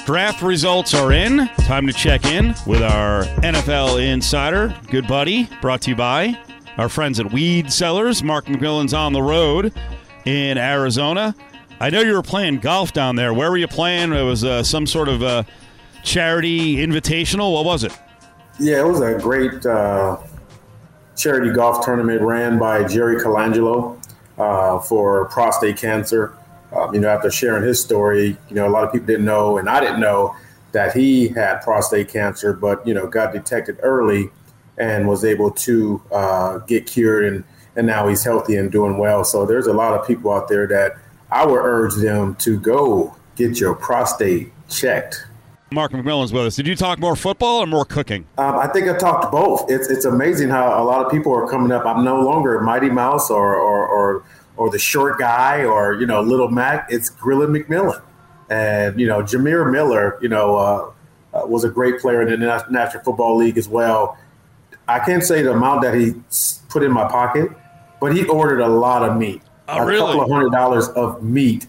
[0.07, 1.49] Draft results are in.
[1.67, 6.41] Time to check in with our NFL insider, good buddy, brought to you by
[6.79, 8.23] our friends at Weed Cellars.
[8.23, 9.73] Mark McMillian's on the road
[10.25, 11.35] in Arizona.
[11.81, 13.33] I know you were playing golf down there.
[13.33, 14.13] Where were you playing?
[14.13, 15.45] It was uh, some sort of uh,
[16.03, 17.53] charity invitational.
[17.53, 17.97] What was it?
[18.59, 20.19] Yeah, it was a great uh,
[21.17, 23.97] charity golf tournament ran by Jerry Colangelo
[24.39, 26.37] uh, for prostate cancer.
[26.73, 29.59] Um, you know, after sharing his story, you know, a lot of people didn't know,
[29.59, 30.35] and I didn't know
[30.73, 34.31] that he had prostate cancer, but you know, got detected early
[34.77, 37.45] and was able to uh, get cured, and
[37.77, 39.23] and now he's healthy and doing well.
[39.23, 40.97] So there's a lot of people out there that
[41.31, 45.25] I would urge them to go get your prostate checked.
[45.71, 46.57] Mark McMillian's with us.
[46.57, 48.25] Did you talk more football or more cooking?
[48.39, 49.71] Um, I think I talked both.
[49.71, 51.85] It's it's amazing how a lot of people are coming up.
[51.85, 54.25] I'm no longer Mighty Mouse or or or,
[54.57, 56.87] or the short guy or you know Little Mac.
[56.91, 58.01] It's Grilla McMillian,
[58.49, 60.19] and you know Jamir Miller.
[60.23, 60.91] You know uh,
[61.35, 64.17] uh, was a great player in the National Football League as well.
[64.87, 66.15] I can't say the amount that he
[66.71, 67.51] put in my pocket,
[68.01, 69.43] but he ordered a lot of meat.
[69.69, 70.07] Oh, a really?
[70.07, 71.67] couple of hundred dollars of meat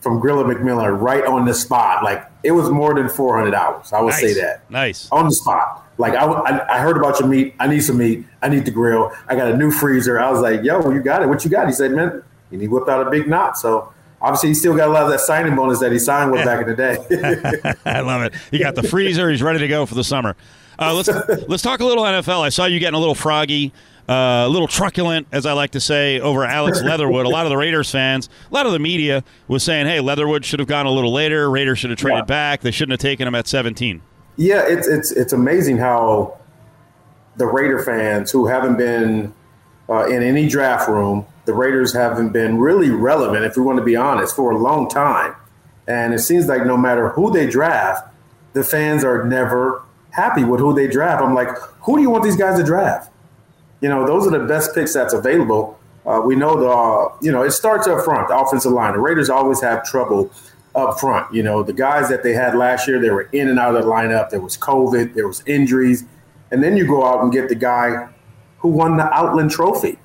[0.00, 2.02] from Grilla McMillian right on the spot.
[2.02, 3.92] Like it was more than four hundred dollars.
[3.92, 5.08] I would say that Nice.
[5.12, 5.78] on the spot.
[5.98, 7.54] Like I, I, I heard about your meat.
[7.60, 8.24] I need some meat.
[8.40, 9.12] I need the grill.
[9.28, 10.18] I got a new freezer.
[10.18, 11.28] I was like, yo, you got it.
[11.28, 11.66] What you got?
[11.66, 13.58] He said, man, and he whipped out a big knot.
[13.58, 16.44] So obviously, he still got a lot of that signing bonus that he signed with
[16.44, 17.74] back in the day.
[17.84, 18.34] I love it.
[18.50, 19.30] He got the freezer.
[19.30, 20.34] He's ready to go for the summer.
[20.78, 21.08] Uh, let's
[21.48, 22.40] let's talk a little NFL.
[22.40, 23.72] I saw you getting a little froggy,
[24.08, 27.26] a little truculent, as I like to say, over Alex Leatherwood.
[27.26, 30.44] A lot of the Raiders fans, a lot of the media was saying, "Hey, Leatherwood
[30.44, 31.50] should have gone a little later.
[31.50, 32.24] Raiders should have traded Yeah.
[32.24, 32.60] back.
[32.62, 34.02] They shouldn't have taken him at 17."
[34.38, 36.38] yeah, it's it's it's amazing how
[37.36, 39.32] the Raider fans who haven't been
[39.90, 43.84] uh, in any draft room, the Raiders haven't been really relevant, if we want to
[43.84, 45.34] be honest, for a long time.
[45.88, 48.08] And it seems like no matter who they draft,
[48.54, 51.22] the fans are never happy with who they draft.
[51.22, 51.48] I'm like,
[51.82, 53.10] who do you want these guys to draft?
[53.82, 55.78] You know, those are the best picks that's available.
[56.06, 58.92] Uh, we know the, uh, you know, it starts up front, the offensive line.
[58.92, 60.30] The Raiders always have trouble
[60.74, 61.34] up front.
[61.34, 63.82] You know, the guys that they had last year, they were in and out of
[63.82, 64.30] the lineup.
[64.30, 66.04] There was COVID, there was injuries.
[66.50, 68.08] And then you go out and get the guy
[68.58, 69.98] who won the Outland Trophy.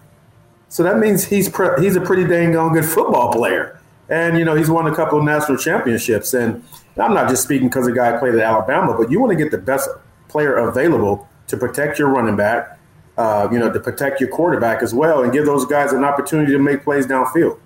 [0.70, 3.80] So that means he's pre- he's a pretty dang good football player.
[4.10, 6.34] And, you know, he's won a couple of national championships.
[6.34, 6.64] And
[6.98, 9.52] I'm not just speaking because the guy played at Alabama, but you want to get
[9.52, 9.90] the best
[10.30, 12.77] player available to protect your running back
[13.18, 16.52] uh, you know, to protect your quarterback as well and give those guys an opportunity
[16.52, 17.60] to make plays downfield.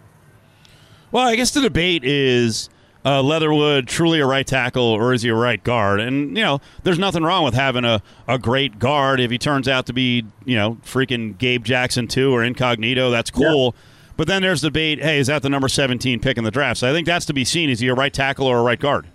[1.11, 2.69] Well, I guess the debate is
[3.03, 5.99] uh, Leatherwood truly a right tackle or is he a right guard?
[5.99, 9.19] And, you know, there's nothing wrong with having a, a great guard.
[9.19, 13.29] If he turns out to be, you know, freaking Gabe Jackson too or incognito, that's
[13.29, 13.75] cool.
[13.75, 13.81] Yeah.
[14.15, 16.79] But then there's the debate hey, is that the number 17 pick in the draft?
[16.79, 17.69] So I think that's to be seen.
[17.69, 19.07] Is he a right tackle or a right guard?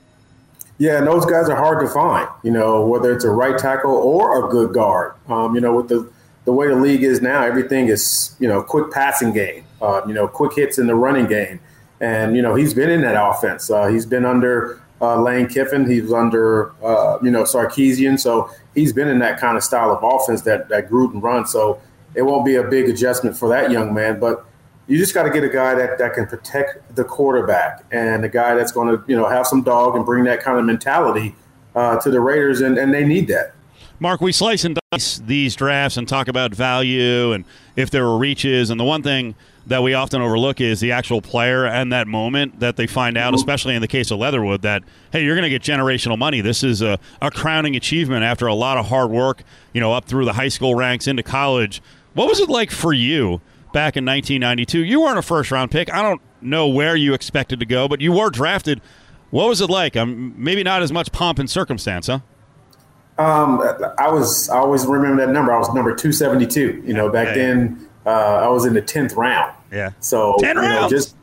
[0.79, 3.93] Yeah, and those guys are hard to find, you know, whether it's a right tackle
[3.93, 5.15] or a good guard.
[5.27, 6.11] Um, you know, with the,
[6.47, 10.15] the way the league is now, everything is, you know, quick passing game, uh, you
[10.15, 11.61] know, quick hits in the running game.
[12.01, 13.69] And, you know, he's been in that offense.
[13.69, 15.91] Uh, he's been under uh, Lane Kiffin.
[15.91, 18.19] he's under, uh, you know, Sarkisian.
[18.19, 21.51] So he's been in that kind of style of offense that, that Gruden runs.
[21.51, 21.81] So
[22.15, 24.21] it won't be a big adjustment for that young man.
[24.21, 24.47] But
[24.87, 28.29] you just got to get a guy that, that can protect the quarterback and a
[28.29, 31.35] guy that's going to, you know, have some dog and bring that kind of mentality
[31.75, 32.61] uh, to the Raiders.
[32.61, 33.56] And, and they need that.
[33.99, 37.45] Mark, we slice and dice these drafts and talk about value and
[37.77, 38.71] if there are reaches.
[38.71, 39.35] And the one thing–
[39.67, 43.29] that we often overlook is the actual player and that moment that they find out,
[43.29, 43.35] mm-hmm.
[43.35, 44.83] especially in the case of Leatherwood, that,
[45.13, 46.41] hey, you're going to get generational money.
[46.41, 50.05] This is a, a crowning achievement after a lot of hard work, you know, up
[50.05, 51.83] through the high school ranks into college.
[52.15, 53.41] What was it like for you
[53.73, 54.85] back in 1992?
[54.85, 55.93] You weren't a first round pick.
[55.93, 58.81] I don't know where you expected to go, but you were drafted.
[59.31, 59.97] What was it like?
[59.97, 62.21] Um, maybe not as much pomp and circumstance, huh?
[63.19, 63.63] Um,
[63.99, 64.49] I was.
[64.49, 65.53] I always remember that number.
[65.53, 66.83] I was number two seventy two.
[66.85, 69.55] You know, back then uh, I was in the tenth round.
[69.73, 69.93] Yeah.
[70.01, 70.83] So ten rounds.
[70.83, 71.17] Know, just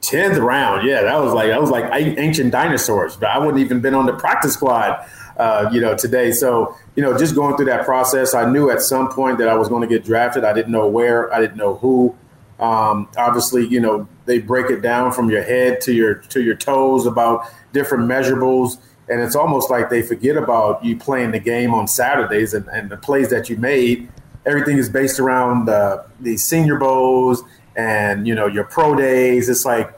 [0.00, 0.86] tenth round.
[0.86, 3.16] Yeah, that was like that was like ancient dinosaurs.
[3.16, 5.04] But I wouldn't even been on the practice squad.
[5.36, 6.32] Uh, you know, today.
[6.32, 9.54] So, you know, just going through that process, I knew at some point that I
[9.54, 10.42] was going to get drafted.
[10.42, 12.16] I didn't know where, I didn't know who.
[12.58, 16.56] Um, obviously, you know, they break it down from your head to your to your
[16.56, 21.72] toes about different measurables, and it's almost like they forget about you playing the game
[21.72, 24.08] on Saturdays and, and the plays that you made
[24.48, 27.42] everything is based around the, the senior bowls
[27.76, 29.48] and you know your pro days.
[29.48, 29.92] It's like,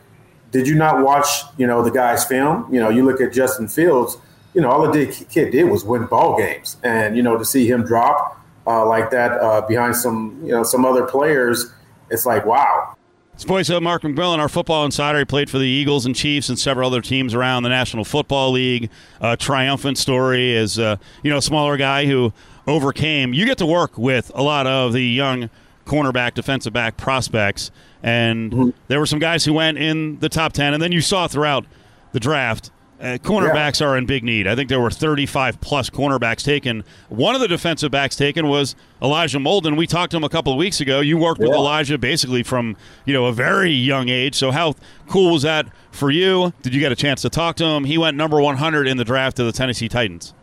[0.51, 2.73] did you not watch you know the guy's film?
[2.73, 4.19] You know, you look at Justin Fields.
[4.53, 7.71] You know, all the kid did was win ball games, and you know to see
[7.71, 11.73] him drop uh, like that uh, behind some you know some other players,
[12.11, 12.97] it's like wow.
[13.41, 15.21] Sports of Mark McMillian, our football insider.
[15.21, 18.51] He played for the Eagles and Chiefs and several other teams around the National Football
[18.51, 18.91] League.
[19.23, 22.35] A triumphant story as uh, you know, a smaller guy who
[22.67, 23.33] overcame.
[23.33, 25.49] You get to work with a lot of the young
[25.87, 27.71] cornerback, defensive back prospects,
[28.03, 28.71] and mm-hmm.
[28.89, 31.65] there were some guys who went in the top 10, and then you saw throughout
[32.13, 32.71] the draft.
[33.01, 33.87] Uh, cornerbacks yeah.
[33.87, 34.47] are in big need.
[34.47, 36.85] I think there were 35 plus cornerbacks taken.
[37.09, 39.79] One of the defensive backs taken was Elijah Molden.
[39.79, 41.01] We talked to him a couple of weeks ago.
[41.01, 41.49] You worked yeah.
[41.49, 44.35] with Elijah basically from you know a very young age.
[44.35, 44.75] So how
[45.09, 46.53] cool was that for you?
[46.61, 47.85] Did you get a chance to talk to him?
[47.85, 50.35] He went number 100 in the draft to the Tennessee Titans.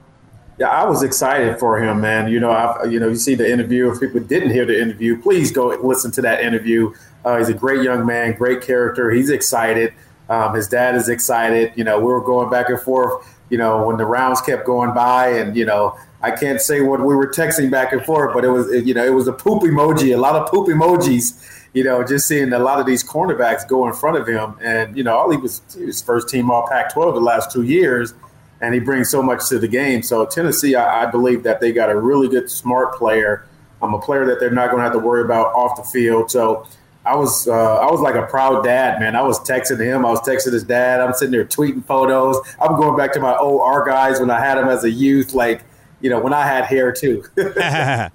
[0.58, 2.28] Yeah, I was excited for him, man.
[2.28, 3.91] You know, I, you know, you see the interview.
[3.91, 6.91] If people didn't hear the interview, please go listen to that interview.
[7.24, 9.12] Uh, he's a great young man, great character.
[9.12, 9.93] He's excited.
[10.30, 11.74] Um, his dad is excited.
[11.76, 13.26] You know, we were going back and forth.
[13.50, 17.00] You know, when the rounds kept going by, and you know, I can't say what
[17.00, 19.63] we were texting back and forth, but it was, you know, it was a poop
[19.63, 21.44] emoji, a lot of poop emojis.
[21.74, 24.98] You know, just seeing a lot of these cornerbacks go in front of him, and
[24.98, 28.13] you know, all he was, he was first team All Pac-12 the last two years
[28.62, 30.02] and he brings so much to the game.
[30.02, 33.46] So Tennessee, I, I believe that they got a really good, smart player.
[33.82, 36.32] I'm a player that they're not going to have to worry about off the field.
[36.32, 36.68] So
[37.08, 39.15] I was uh, I was like a proud dad, man.
[39.15, 40.06] I was texting him.
[40.06, 41.00] I was texting his dad.
[41.00, 42.38] I'm sitting there tweeting photos.
[42.62, 45.34] I'm going back to my old R guys when I had him as a youth,
[45.34, 45.63] like
[46.02, 47.24] you know when I had hair too.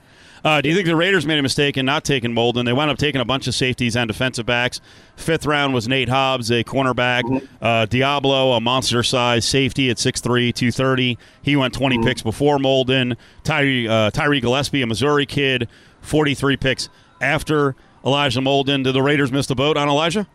[0.45, 2.65] Uh, do you think the Raiders made a mistake in not taking Molden?
[2.65, 4.81] They wound up taking a bunch of safeties and defensive backs.
[5.15, 7.23] Fifth round was Nate Hobbs, a cornerback.
[7.23, 7.65] Mm-hmm.
[7.65, 11.17] Uh, Deablo, a monster size safety at 6'3", 230.
[11.43, 12.09] He went 20 mm-hmm.
[12.09, 13.17] picks before Molden.
[13.45, 15.69] Tyree, uh, Tyree Gillespie, a Missouri kid,
[16.01, 16.89] 43 picks
[17.21, 18.85] after Elijah Molden.
[18.85, 20.27] Did the Raiders miss the boat on Elijah?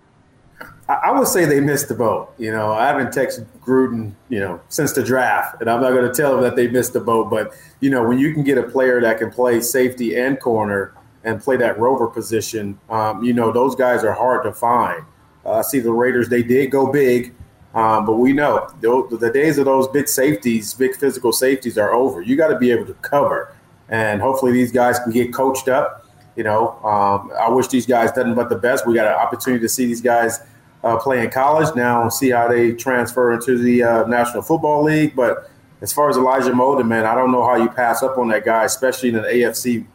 [0.89, 2.33] I would say they missed the boat.
[2.37, 6.09] You know, I haven't texted Gruden, you know, since the draft, and I'm not going
[6.09, 7.29] to tell them that they missed the boat.
[7.29, 10.93] But you know, when you can get a player that can play safety and corner
[11.25, 15.03] and play that rover position, um, you know, those guys are hard to find.
[15.45, 17.35] Uh, see the Raiders; they did go big,
[17.75, 21.91] um, but we know the, the days of those big safeties, big physical safeties, are
[21.91, 22.21] over.
[22.21, 23.53] You got to be able to cover,
[23.89, 26.06] and hopefully these guys can get coached up.
[26.37, 28.85] You know, um, I wish these guys nothing but the best.
[28.87, 30.39] We got an opportunity to see these guys
[30.83, 31.75] uh, play in college.
[31.75, 35.15] Now see how they transfer into the uh, National Football League.
[35.15, 35.49] But
[35.81, 38.45] as far as Elijah Molden, man, I don't know how you pass up on that
[38.45, 39.85] guy, especially in an AFC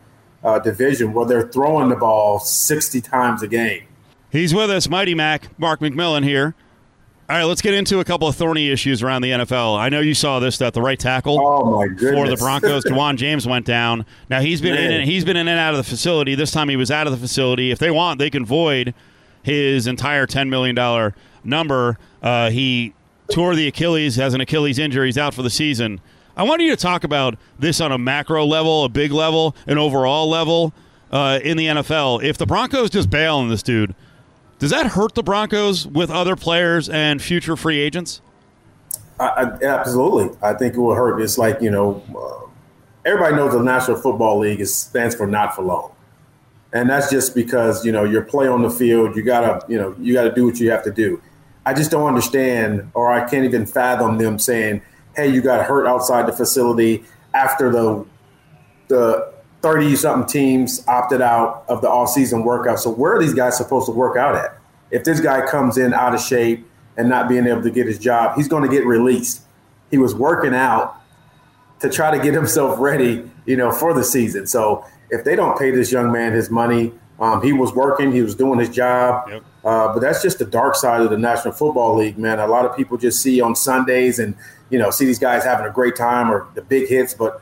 [0.43, 3.85] uh, division where they're throwing the ball 60 times a game.
[4.31, 6.57] He's with us, Mighty Mac, Mark McMillian here.
[7.33, 9.79] All right, let's get into a couple of thorny issues around the NFL.
[9.79, 13.47] I know you saw this that the right tackle Oh for the Broncos, Ja'Wuan James
[13.47, 14.05] went down.
[14.29, 16.35] Now he's been in and he's been in and out of the facility.
[16.35, 17.71] This time he was out of the facility.
[17.71, 18.93] If they want, they can void
[19.43, 21.97] his entire ten million dollar number.
[22.23, 22.93] Uh, he
[23.31, 25.09] tore the Achilles, has an Achilles injury.
[25.09, 26.03] He's out for the season.
[26.37, 29.79] I want you to talk about this on a macro level, a big level, an
[29.79, 30.75] overall level
[31.11, 32.23] uh, in the NFL.
[32.23, 33.95] If the Broncos just bail on this dude,
[34.63, 38.23] does that hurt the Broncos with other players and future free agents?
[39.19, 40.39] I, I, absolutely.
[40.41, 41.21] I think it will hurt.
[41.21, 42.49] It's like, you know, uh,
[43.05, 45.91] everybody knows the National Football League is, stands for not for long.
[46.73, 49.97] And that's just because, you know, your play on the field, you gotta, you know,
[49.99, 51.21] you gotta do what you have to do.
[51.67, 54.81] I just don't understand, or I can't even fathom them saying,
[55.17, 57.03] "Hey, you got hurt outside the facility
[57.35, 58.07] after the
[58.87, 63.35] the thirty something teams opted out of the off season workout." So where are these
[63.35, 64.59] guys supposed to work out at?
[64.91, 67.99] If this guy comes in out of shape and not being able to get his
[67.99, 69.43] job, he's going to get released.
[69.91, 71.01] He was working out
[71.81, 74.47] to try to get himself ready, you know, for the season.
[74.47, 78.21] So if they don't pay this young man his money, um, he was working, he
[78.21, 79.29] was doing his job.
[79.29, 79.45] Yep.
[79.65, 82.41] Uh, but that's just the dark side of the National Football League, man.
[82.41, 84.35] A lot of people just see on Sundays and
[84.71, 87.41] you know see these guys having a great time or the big hits, but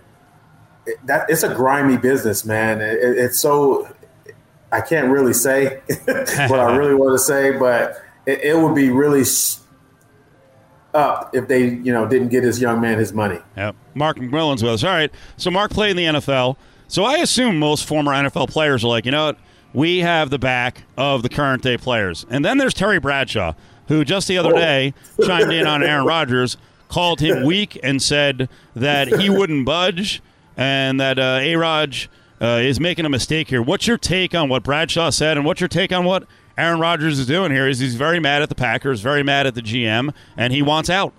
[0.86, 2.80] it, that it's a grimy business, man.
[2.80, 3.88] It, it- it's so
[4.72, 8.90] I can't really say what I really want to say, but it, it would be
[8.90, 9.24] really
[10.92, 13.38] up if they you know didn't get this young man his money.
[13.56, 13.76] Yep.
[13.94, 14.84] Mark McMillian's with us.
[14.84, 15.12] All right.
[15.36, 16.56] So Mark played in the NFL.
[16.88, 19.38] So I assume most former NFL players are like, you know what?
[19.72, 22.26] We have the back of the current day players.
[22.28, 23.54] And then there's Terry Bradshaw,
[23.86, 24.58] who just the other oh.
[24.58, 26.56] day chimed in on Aaron Rodgers,
[26.88, 30.20] called him weak, and said that he wouldn't budge
[30.56, 31.96] and that uh, A-Rod
[32.40, 33.62] uh, is making a mistake here.
[33.62, 36.24] What's your take on what Bradshaw said, and what's your take on what
[36.56, 37.68] Aaron Rodgers is doing here?
[37.68, 40.90] Is he's very mad at the Packers, very mad at the GM, and he wants
[40.90, 41.12] out.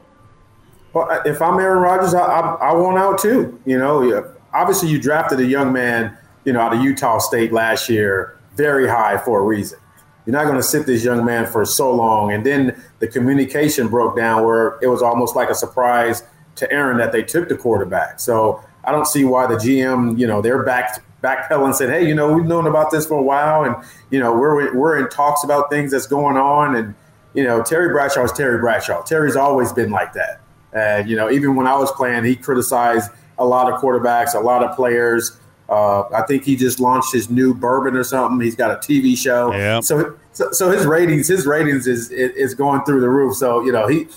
[0.94, 3.60] Well, if I'm Aaron Rodgers, I, I, I want out too.
[3.65, 7.89] You know, obviously you drafted a young man, you know, out of Utah State last
[7.89, 9.80] year, very high for a reason.
[10.26, 13.88] You're not going to sit this young man for so long, and then the communication
[13.88, 16.24] broke down where it was almost like a surprise
[16.56, 18.20] to Aaron that they took the quarterback.
[18.20, 22.08] So I don't see why the GM, you know, they're back backpedaling and said, hey,
[22.08, 23.76] you know, we've known about this for a while, and
[24.10, 26.96] you know, we're we're in talks about things that's going on, and
[27.34, 29.04] you know, Terry Bradshaw is Terry Bradshaw.
[29.04, 30.41] Terry's always been like that.
[30.74, 34.39] And, you know, even when I was playing, he criticized a lot of quarterbacks, a
[34.39, 35.38] lot of players.
[35.70, 38.39] Uh, I think he just launched his new bourbon or something.
[38.41, 39.54] He's got a TV show.
[39.54, 39.80] Yeah.
[39.80, 43.38] So, so, so his ratings, his ratings is, is is going through the roof.
[43.38, 44.08] So, you know, he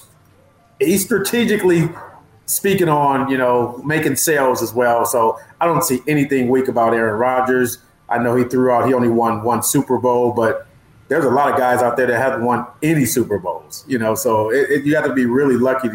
[0.80, 1.88] he strategically
[2.46, 5.04] speaking on, you know, making sales as well.
[5.06, 7.78] So I don't see anything weak about Aaron Rodgers.
[8.08, 10.66] I know he threw out, he only won one Super Bowl, but
[11.08, 14.14] there's a lot of guys out there that haven't won any Super Bowls, you know,
[14.14, 15.88] so it, it, you have to be really lucky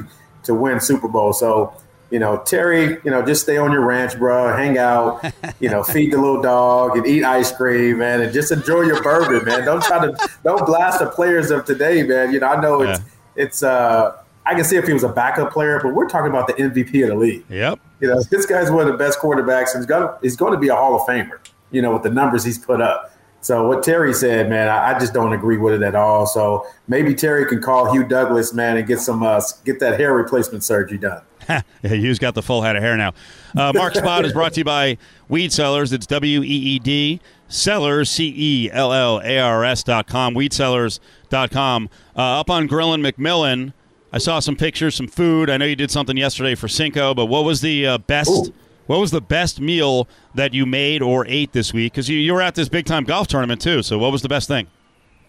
[0.43, 1.33] to win Super Bowl.
[1.33, 1.73] So,
[2.09, 4.55] you know, Terry, you know, just stay on your ranch, bro.
[4.55, 5.23] Hang out,
[5.59, 9.01] you know, feed the little dog and eat ice cream, man, and just enjoy your
[9.03, 9.63] bourbon, man.
[9.65, 12.33] Don't try to don't blast the players of today, man.
[12.33, 13.05] You know, I know it's Yeah.
[13.43, 14.17] it's uh
[14.49, 17.03] I can see if he was a backup player, but we're talking about the MVP
[17.03, 17.45] of the league.
[17.49, 17.79] Yep.
[17.99, 20.59] You know, this guy's one of the best quarterbacks, and he's going he's going to
[20.59, 21.37] be a Hall of Famer.
[21.69, 23.13] You know, with the numbers he's put up.
[23.41, 26.25] So what Terry said, man, I, I just don't agree with it at all.
[26.25, 30.15] So maybe Terry can call Hugh Douglas, man, and get some uh, get that hair
[30.15, 31.21] replacement surgery done.
[31.49, 33.13] yeah, Hugh's got the full head of hair now.
[33.55, 35.93] Uh, Mark Spot is brought to you by Weed Cellars.
[35.93, 40.33] It's W E E D Sellers, C E L L A R S dot com,
[40.33, 41.87] weedcellars dot com.
[42.15, 43.73] Uh, up on Grillin' McMillian,
[44.11, 45.49] I saw some pictures, some food.
[45.49, 48.29] I know you did something yesterday for Cinco, but what was the uh, best?
[48.29, 48.53] Ooh.
[48.87, 51.93] What was the best meal that you made or ate this week?
[51.93, 53.83] Because you, you were at this big time golf tournament too.
[53.83, 54.65] So what was the best thing?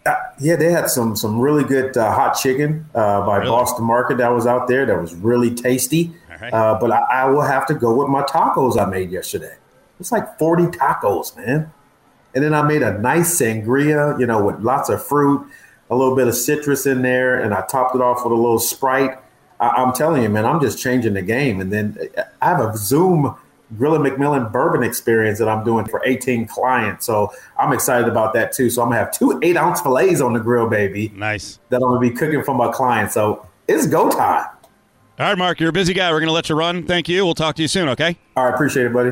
[0.03, 3.51] Uh, yeah, they had some some really good uh, hot chicken uh, by Really?
[3.51, 4.87] Boston Market that was out there.
[4.87, 6.11] That was really tasty.
[6.41, 6.51] Right.
[6.51, 9.57] Uh, but I, I will have to go with my tacos I made yesterday.
[9.99, 11.71] It's like forty tacos, man.
[12.33, 15.45] And then I made a nice sangria, you know, with lots of fruit,
[15.91, 18.57] a little bit of citrus in there, and I topped it off with a little
[18.59, 19.19] Sprite.
[19.59, 21.59] I, I'm telling you, man, I'm just changing the game.
[21.59, 21.97] And then
[22.41, 23.35] I have a Zoom
[23.77, 27.05] Grilla McMillian bourbon experience that I'm doing for 18 clients.
[27.05, 28.69] So I'm excited about that too.
[28.69, 31.59] So I'm gonna have two eight ounce fillets on the grill, baby, Nice.
[31.69, 33.13] that I'm gonna be cooking for my clients.
[33.13, 34.47] So it's go time.
[35.19, 36.09] All right, Mark, you're a busy guy.
[36.11, 36.83] We're going to let you run.
[36.87, 37.23] Thank you.
[37.25, 38.17] We'll talk to you soon, okay?
[38.35, 39.11] All right, appreciate it, buddy.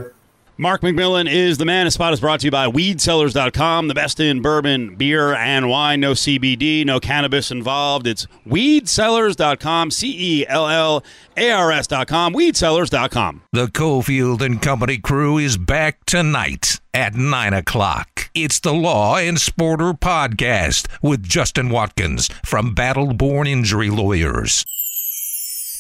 [0.60, 1.86] Mark McMillian is the man.
[1.86, 6.02] His spot is brought to you by weedcellars.com, the best in bourbon, beer, and wine.
[6.02, 8.06] No CBD, no cannabis involved.
[8.06, 11.02] It's weedcellars.com, C E L L
[11.38, 13.44] A R S.com, weedsellers.com.
[13.54, 18.30] The Cofield and Company crew is back tonight at 9 o'clock.
[18.34, 24.66] It's the Law and Sporter Podcast with Justin Watkins from Battle Born Injury Lawyers.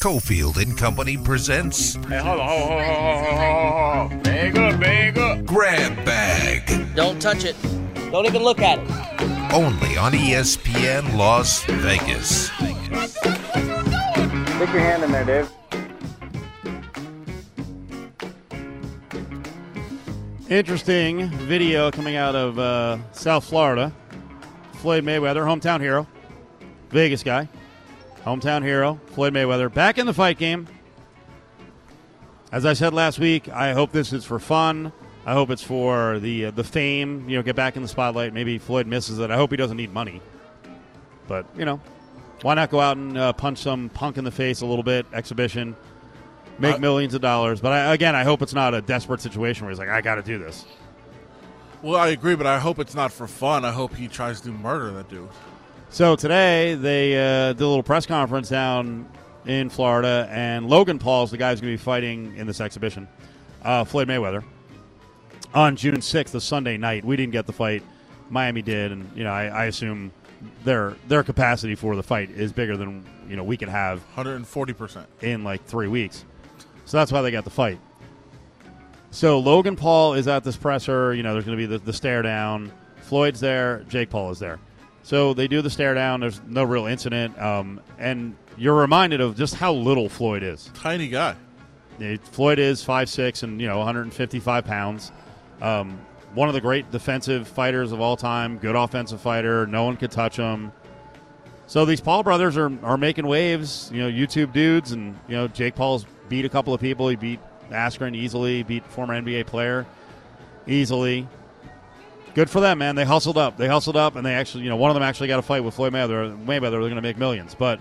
[0.01, 4.23] Cofield and Company presents Hey, hold on, hold on, hold on,
[6.99, 7.55] Don't touch it.
[8.11, 9.53] Don't even look at it.
[9.53, 12.47] Only on ESPN Las Vegas.
[12.47, 12.67] Stick
[14.59, 15.49] your hand in there, Dave.
[20.49, 23.93] Interesting video coming out of uh, South Florida.
[24.73, 26.05] Floyd Mayweather, hometown hero,
[26.89, 27.47] Vegas guy,
[28.25, 30.67] hometown hero, Floyd Mayweather, back in the fight game.
[32.51, 34.91] As I said last week, I hope this is for fun.
[35.29, 37.29] I hope it's for the uh, the fame.
[37.29, 38.33] You know, get back in the spotlight.
[38.33, 39.29] Maybe Floyd misses it.
[39.29, 40.21] I hope he doesn't need money.
[41.27, 41.79] But you know,
[42.41, 45.05] why not go out and uh, punch some punk in the face a little bit?
[45.13, 45.75] Exhibition,
[46.57, 47.61] make Uh, millions of dollars.
[47.61, 50.15] But I, again, I hope it's not a desperate situation where he's like, I got
[50.15, 50.65] to do this.
[51.83, 53.65] Well, I agree, but I hope it's not for fun.
[53.65, 55.29] I hope he tries to murder that dude.
[55.91, 59.07] So today they uh, did a little press conference down
[59.45, 63.07] in Florida, and Logan Paul's the guy who's going to be fighting in this exhibition,
[63.63, 64.43] uh, Floyd Mayweather,
[65.53, 67.03] on June 6th, the Sunday night.
[67.03, 67.83] We didn't get the fight,
[68.29, 70.11] Miami did, and you know I, I assume
[70.63, 75.05] their their capacity for the fight is bigger than you know we could have 140%.
[75.21, 76.25] in like three weeks.
[76.85, 77.79] So that's why they got the fight.
[79.11, 81.13] So Logan Paul is at this presser.
[81.13, 82.71] You know, there's going to be the, the stare down.
[83.01, 83.83] Floyd's there.
[83.89, 84.59] Jake Paul is there.
[85.03, 86.19] So they do the stare down.
[86.19, 87.39] There's no real incident.
[87.39, 90.69] Um, and you're reminded of just how little Floyd is.
[90.75, 91.35] Tiny guy.
[92.31, 95.11] Floyd is five six and, you know, 155 pounds.
[95.61, 95.99] Um,
[96.33, 99.65] one of the great defensive fighters of all time, good offensive fighter.
[99.67, 100.71] No one could touch him.
[101.67, 104.91] So these Paul brothers are, are making waves, you know, YouTube dudes.
[104.91, 107.07] And, you know, Jake Paul's beat a couple of people.
[107.09, 107.39] He beat
[107.69, 109.85] Askren easily, beat former NBA player
[110.67, 111.27] easily.
[112.35, 112.95] Good for them, man.
[112.95, 113.57] They hustled up.
[113.57, 115.63] They hustled up, and they actually, you know, one of them actually got a fight
[115.63, 116.45] with Floyd Mayweather.
[116.45, 117.55] Mayweather, they're going to make millions.
[117.55, 117.79] But,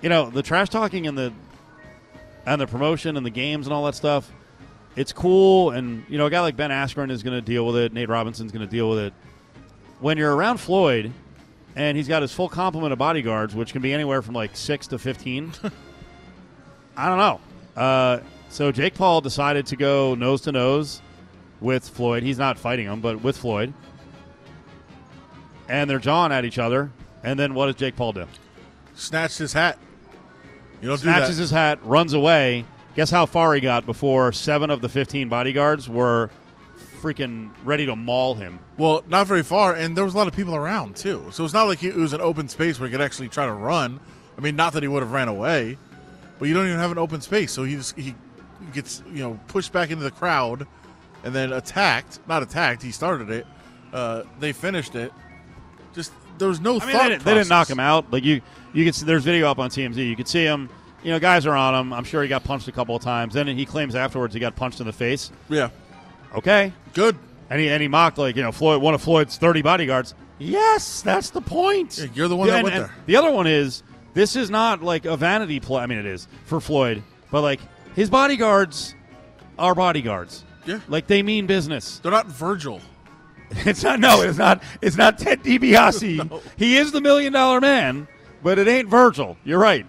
[0.00, 1.32] you know, the trash talking and the
[2.46, 4.30] and the promotion and the games and all that stuff,
[4.96, 5.70] it's cool.
[5.70, 7.92] And you know, a guy like Ben Askren is going to deal with it.
[7.92, 9.14] Nate Robinson's going to deal with it.
[10.00, 11.12] When you're around Floyd,
[11.76, 14.86] and he's got his full complement of bodyguards, which can be anywhere from like six
[14.88, 15.52] to fifteen.
[16.96, 17.40] I don't know.
[17.80, 21.02] Uh, so Jake Paul decided to go nose to nose
[21.60, 22.22] with Floyd.
[22.22, 23.74] He's not fighting him, but with Floyd.
[25.68, 26.90] And they're jawing at each other.
[27.22, 28.26] And then what does Jake Paul do?
[28.94, 29.78] Snatched his hat.
[30.80, 31.40] You don't snatches do that.
[31.40, 32.64] his hat, runs away.
[32.96, 36.30] Guess how far he got before seven of the 15 bodyguards were
[37.02, 38.58] freaking ready to maul him?
[38.78, 41.26] Well, not very far, and there was a lot of people around too.
[41.30, 43.44] So it's not like he, it was an open space where he could actually try
[43.44, 44.00] to run.
[44.38, 45.76] I mean, not that he would have ran away,
[46.38, 47.52] but you don't even have an open space.
[47.52, 48.14] So he just, he
[48.72, 50.66] gets you know pushed back into the crowd,
[51.22, 52.20] and then attacked.
[52.26, 52.82] Not attacked.
[52.82, 53.46] He started it.
[53.92, 55.12] Uh, they finished it.
[55.94, 57.02] Just there was no I mean, thought.
[57.02, 58.10] they didn't, they didn't knock him out.
[58.10, 58.40] Like you,
[58.72, 59.96] you can see there's video up on TMZ.
[59.96, 60.70] You could see him.
[61.02, 61.92] You know, guys are on him.
[61.92, 63.34] I'm sure he got punched a couple of times.
[63.34, 65.30] Then he claims afterwards he got punched in the face.
[65.48, 65.68] Yeah,
[66.34, 67.16] Okay, good.
[67.50, 70.14] and he and he mocked like you know Floyd, one of Floyd's 30 bodyguards.
[70.38, 71.98] Yes, that's the point.
[71.98, 72.94] Yeah, you're the one that and- went and there.
[73.06, 73.82] The other one is
[74.14, 75.82] this is not like a vanity play.
[75.82, 77.60] I mean, it is for Floyd, but like
[77.94, 78.94] his bodyguards
[79.58, 80.44] are bodyguards.
[80.66, 80.80] Yeah.
[80.88, 82.00] like they mean business.
[82.00, 82.80] They're not Virgil.
[83.50, 84.00] It's not.
[84.00, 84.60] No, it's not.
[84.82, 86.42] It's not Ted DiBiase.
[86.56, 88.08] He is the million dollar man,
[88.42, 89.36] but it ain't Virgil.
[89.44, 89.86] You're right.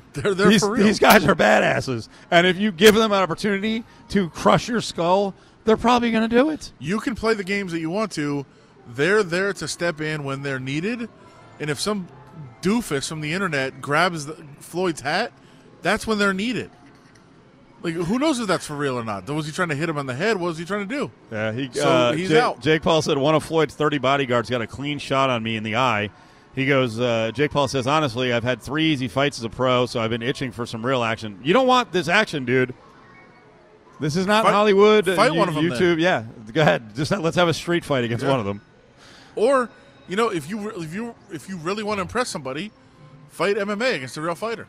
[0.12, 0.84] They're there These, for real.
[0.84, 5.34] these guys are badasses, and if you give them an opportunity to crush your skull,
[5.64, 6.72] they're probably going to do it.
[6.78, 8.44] you can play the games that you want to.
[8.86, 11.08] They're there to step in when they're needed.
[11.60, 12.08] And if some
[12.62, 15.32] doofus from the internet grabs the, Floyd's hat,
[15.82, 16.70] that's when they're needed.
[17.82, 19.28] Like, who knows if that's for real or not?
[19.28, 20.36] Was he trying to hit him on the head?
[20.36, 21.10] What was he trying to do?
[21.30, 22.60] Yeah, he, So uh, he's Jake, out.
[22.60, 25.64] Jake Paul said one of Floyd's 30 bodyguards got a clean shot on me in
[25.64, 26.10] the eye.
[26.54, 29.86] He goes, uh, Jake Paul says, honestly, I've had three easy fights as a pro,
[29.86, 31.38] so I've been itching for some real action.
[31.42, 32.74] You don't want this action, dude.
[34.00, 35.08] This is not Fight- Hollywood.
[35.08, 35.78] uh, fight one of 'em then.
[35.78, 36.24] YouTube, yeah.
[36.52, 36.94] Go ahead.
[36.94, 38.30] Just let's have a street fight against Yeah.
[38.30, 38.60] one of them.
[39.34, 39.70] Or,
[40.08, 42.70] you know, if you re- if you if you really want to impress somebody,
[43.30, 44.66] fight MMA against a real fighter.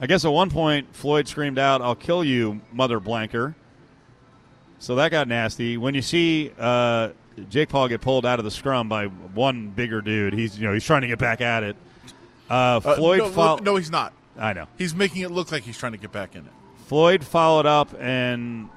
[0.00, 3.54] I guess at one point Floyd screamed out, "I'll kill you, mother blanker."
[4.78, 5.76] So that got nasty.
[5.76, 7.08] When you see uh,
[7.48, 10.72] Jake Paul get pulled out of the scrum by one bigger dude, he's you know
[10.74, 11.76] he's trying to get back at it.
[12.48, 14.12] Uh, Uh, Floyd, no, fol- no, he's not.
[14.38, 14.66] I know.
[14.78, 16.52] He's making it look like he's trying to get back in it.
[16.86, 18.68] Floyd followed up and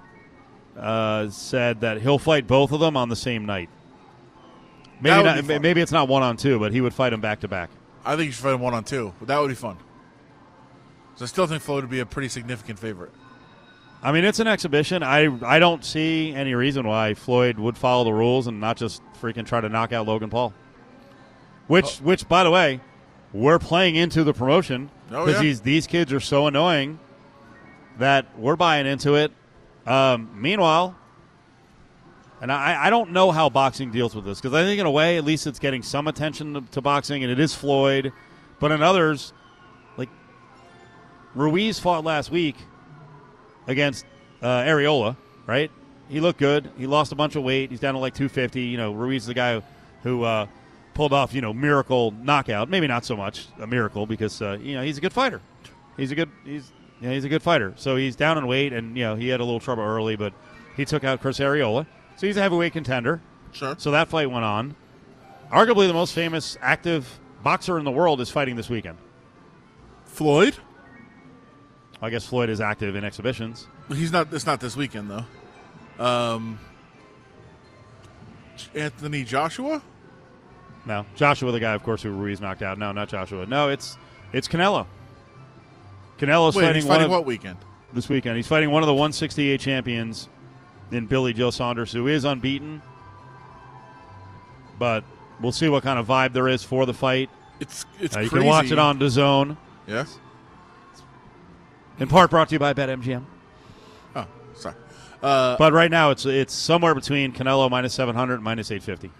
[0.77, 3.69] uh, said that he'll fight both of them on the same night.
[5.01, 7.47] Maybe not, maybe it's not one on two, but he would fight them back to
[7.47, 7.69] back.
[8.05, 9.13] I think you should fight him one on two.
[9.23, 9.77] That would be fun.
[11.15, 13.11] So I still think Floyd would be a pretty significant favorite.
[14.03, 15.01] I mean, it's an exhibition.
[15.01, 19.01] I I don't see any reason why Floyd would follow the rules and not just
[19.21, 20.53] freaking try to knock out Logan Paul.
[21.67, 22.03] Which, Oh.
[22.03, 22.81] which, by the way,
[23.31, 25.41] we're playing into the promotion Oh, because yeah.
[25.47, 26.99] these these kids are so annoying
[27.97, 29.31] that we're buying into it.
[29.87, 30.95] Um, meanwhile,
[32.41, 34.91] and I, I don't know how boxing deals with this because I think in a
[34.91, 38.11] way, at least it's getting some attention to, to boxing, and it is Floyd.
[38.59, 39.31] But in others,
[39.95, 40.09] like
[41.35, 42.57] Ruiz fought last week
[43.67, 44.05] against
[44.41, 45.71] uh, Arreola, right?
[46.09, 46.69] He looked good.
[46.77, 47.71] He lost a bunch of weight.
[47.71, 48.61] He's down to like 250.
[48.61, 49.61] You know, Ruiz is the guy
[50.03, 50.47] who uh,
[50.93, 52.69] pulled off, you know, miracle knockout.
[52.69, 55.41] Maybe not so much a miracle because uh, you know he's a good fighter.
[55.97, 57.73] He's a good he's yeah, he's a good fighter.
[57.77, 60.33] So he's down in weight, and you know he had a little trouble early, but
[60.75, 61.85] he took out Chris Arreola.
[62.15, 63.21] So he's a heavyweight contender.
[63.51, 63.75] Sure.
[63.77, 64.75] So that fight went on.
[65.51, 68.97] Arguably the most famous active boxer in the world is fighting this weekend.
[70.05, 70.55] Floyd?
[72.03, 73.65] I guess Floyd is active in exhibitions.
[73.89, 74.31] He's not.
[74.33, 76.03] It's not this weekend though.
[76.03, 76.59] Um,
[78.75, 79.81] Anthony Joshua.
[80.85, 82.77] No, Joshua, the guy, of course, who Ruiz knocked out.
[82.77, 83.45] No, not Joshua.
[83.45, 83.97] No, it's
[84.33, 84.85] it's Canelo.
[86.17, 87.57] Canelo's Wait, fighting, fighting of- what weekend?
[87.93, 88.35] this weekend.
[88.37, 90.27] He's fighting one of the 168 champions
[90.91, 92.81] in Billy Joe Saunders, who is unbeaten.
[94.79, 95.03] But
[95.39, 97.29] we'll see what kind of vibe there is for the fight.
[97.59, 98.41] It's it's Uh, you crazy.
[98.41, 99.57] can watch it on DAZN.
[99.87, 100.17] Yes.
[101.99, 103.23] In part brought to you by BetMGM.
[104.15, 104.25] Oh,
[104.55, 104.75] sorry.
[105.21, 109.11] Uh, But right now it's it's somewhere between Canelo minus 700 and minus 850.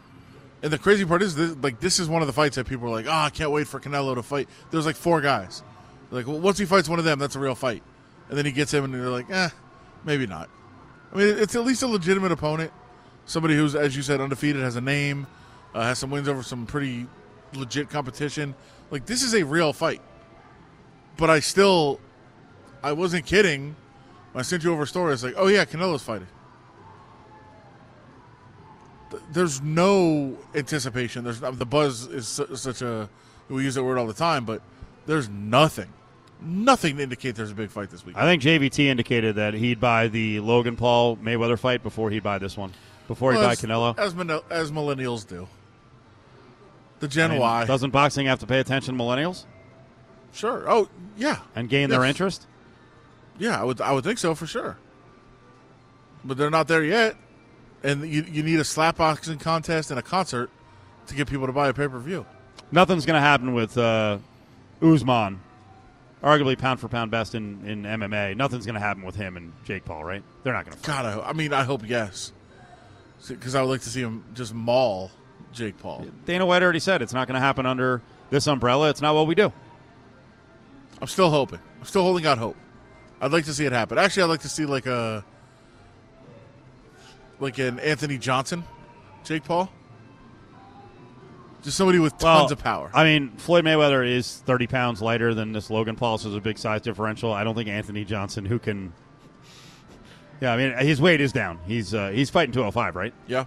[0.64, 2.88] and the crazy part is, this, like, this is one of the fights that people
[2.88, 5.62] are like, "Oh, I can't wait for Canelo to fight." There's like four guys.
[6.10, 7.84] They're like, well, once he fights one of them, that's a real fight.
[8.30, 9.50] And then he gets him, and they're like, "Eh,
[10.04, 10.50] maybe not."
[11.14, 12.72] I mean, it's at least a legitimate opponent.
[13.26, 15.28] Somebody who's, as you said, undefeated, has a name,
[15.76, 17.08] uh, has some wins over some pretty
[17.54, 18.56] legit competition.
[18.90, 20.02] Like this is a real fight.
[21.18, 22.00] But I still,
[22.84, 23.76] I wasn't kidding.
[24.34, 26.28] When I sent you over a story, it's like, oh yeah, Canelo's fighting.
[29.12, 31.24] Th- There's no anticipation.
[31.24, 33.10] There's the buzz is su- such a
[33.50, 34.62] we use that word all the time, but
[35.06, 35.90] there's nothing,
[36.42, 38.16] nothing to indicate there's a big fight this week.
[38.18, 42.38] I think JVT indicated that he'd buy the Logan Paul Mayweather fight before he'd buy
[42.40, 42.74] this one.
[43.08, 43.98] Before he'd Well, buy as- Canelo.
[43.98, 44.14] as
[44.50, 45.48] as millennials do.
[47.02, 49.46] The Gen I mean, Y, Doesn't boxing have to pay attention to millennials
[50.32, 50.64] sure.
[50.68, 52.48] Oh yeah, and gain their interest?
[53.40, 54.78] Yeah, I would I would think so for sure.
[56.24, 57.16] But they're not there yet.
[57.84, 60.50] And you you need a slap boxing contest and a concert
[61.08, 62.26] to get people to buy a pay per view.
[62.72, 64.18] Nothing's going to happen with uh,
[64.82, 65.40] Usman,
[66.24, 68.36] arguably pound for pound best in, in MMA.
[68.36, 70.24] Nothing's going to happen with him and Jake Paul, right?
[70.44, 70.84] They're not going to.
[70.84, 72.32] God, I, I mean, I hope yes,
[73.28, 75.12] because I would like to see him just maul
[75.52, 76.08] Jake Paul.
[76.26, 78.90] Dana White already said it's not going to happen under this umbrella.
[78.90, 79.52] It's not what we do.
[81.02, 81.60] I'm still hoping.
[81.80, 82.56] I'm still holding out hope.
[83.24, 83.98] I'd like to see it happen.
[83.98, 85.24] Actually, I'd like to see like a
[87.40, 88.66] like an Anthony Johnson,
[89.24, 89.72] Jake Paul.
[91.64, 92.92] Just somebody with tons Well, of power.
[92.94, 96.42] I mean, Floyd Mayweather is 30 pounds lighter than this Logan Paul, so there's a
[96.42, 97.32] big size differential.
[97.32, 98.92] I don't think Anthony Johnson, who can.
[100.42, 101.60] Yeah, I mean, his weight is down.
[101.66, 103.14] He's uh, he's fighting 205, right?
[103.28, 103.46] yeah,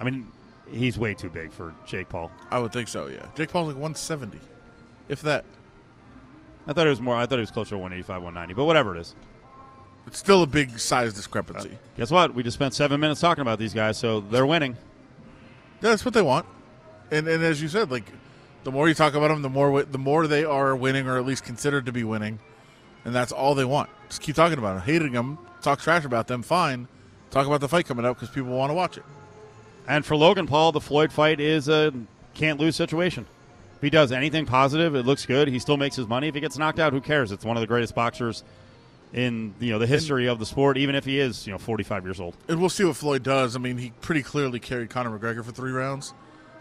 [0.00, 0.28] I mean,
[0.70, 2.30] he's way too big for Jake Paul.
[2.50, 3.08] I would think so.
[3.08, 4.38] Yeah, Jake Paul's like 170,
[5.10, 5.44] if that.
[6.66, 7.16] I thought it was more.
[7.16, 9.14] I thought it was closer to 185, 190, but whatever it is.
[10.06, 11.70] It's still a big size discrepancy.
[11.70, 12.34] Uh, guess what?
[12.34, 14.76] We just spent seven minutes talking about these guys, so they're winning.
[15.80, 16.46] Yeah, that's what they want.
[17.10, 18.04] And and as you said, like
[18.64, 21.26] the more you talk about them, the more the more they are winning, or at
[21.26, 22.40] least considered to be winning,
[23.04, 23.90] and that's all they want.
[24.08, 26.42] Just keep talking about them, hating them, talk trash about them.
[26.42, 26.88] Fine,
[27.30, 29.04] talk about the fight coming up because people want to watch it.
[29.86, 31.92] And for Logan Paul, the Floyd fight is a
[32.34, 33.26] can't lose situation.
[33.82, 35.48] If he does anything positive, it looks good.
[35.48, 36.28] He still makes his money.
[36.28, 37.32] If he gets knocked out, who cares?
[37.32, 38.44] It's one of the greatest boxers
[39.12, 42.04] in you know the history of the sport, even if he is you know 45
[42.04, 42.36] years old.
[42.46, 43.56] And we'll see what Floyd does.
[43.56, 46.14] I mean, he pretty clearly carried Conor McGregor for three rounds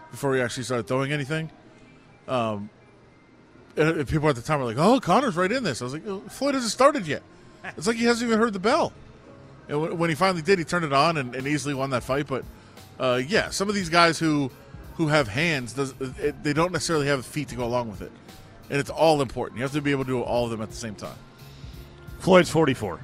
[0.10, 1.52] before he actually started throwing anything.
[2.28, 2.72] Um,
[3.78, 6.08] and people at the time were like, "Oh, Conor's right in this." I was like,
[6.08, 7.22] "Oh, "Floyd hasn't started yet."
[7.78, 8.94] It's like he hasn't even heard the bell.
[9.70, 12.02] And when, when he finally did, he turned it on and, and easily won that
[12.02, 12.26] fight.
[12.26, 12.46] But
[13.00, 14.50] uh, yeah, some of these guys who
[15.02, 18.12] who have hands, does, it, they don't necessarily have feet to go along with it,
[18.70, 19.58] and it's all important.
[19.58, 21.16] You have to be able to do all of them at the same time.
[22.20, 23.00] Floyd's 44.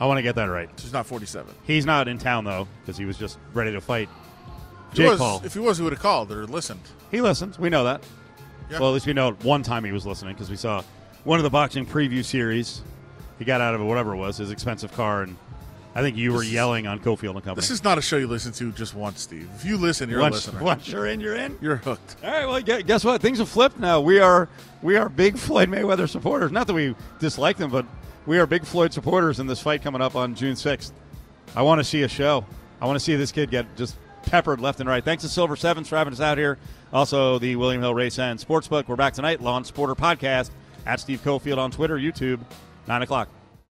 [0.00, 0.68] I want to get that right.
[0.78, 1.54] He's not forty-seven.
[1.64, 4.10] He's not in town though because he was just ready to fight
[4.90, 5.40] If Jake was, Paul.
[5.44, 6.80] if he was, he would have called or listened.
[7.10, 7.58] He listens.
[7.58, 8.02] We know that.
[8.70, 8.78] Yeah.
[8.80, 10.82] Well, at least we know one time he was listening because we saw
[11.24, 12.82] one of the boxing preview series.
[13.38, 15.36] He got out of whatever it was, his expensive car, and
[15.96, 17.54] I think you were This yelling on Cofield and Company.
[17.54, 19.48] This is not a show you listen to just once, Steve.
[19.54, 20.62] If you listen, you're once, a listener.
[20.62, 21.56] once you're in, you're in.
[21.62, 22.16] You're hooked.
[22.22, 22.46] All right.
[22.66, 23.22] Well, guess what?
[23.22, 24.02] Things have flipped now.
[24.02, 24.50] We are
[24.82, 26.52] we are big Floyd Mayweather supporters.
[26.52, 27.86] Not that we dislike them, but
[28.26, 30.92] we are big Floyd supporters in this fight coming up on June 6th.
[31.54, 32.44] I want to see a show.
[32.78, 35.02] I want to see this kid get just peppered left and right.
[35.02, 36.58] Thanks to Silver Sevens for having us out here.
[36.92, 38.86] Also, the William Hill Race and Sportsbook.
[38.86, 39.40] We're back tonight.
[39.40, 40.50] Lawn Sporter Podcast
[40.84, 42.40] at Steve Cofield on Twitter, YouTube,
[42.86, 43.30] 9 o'clock.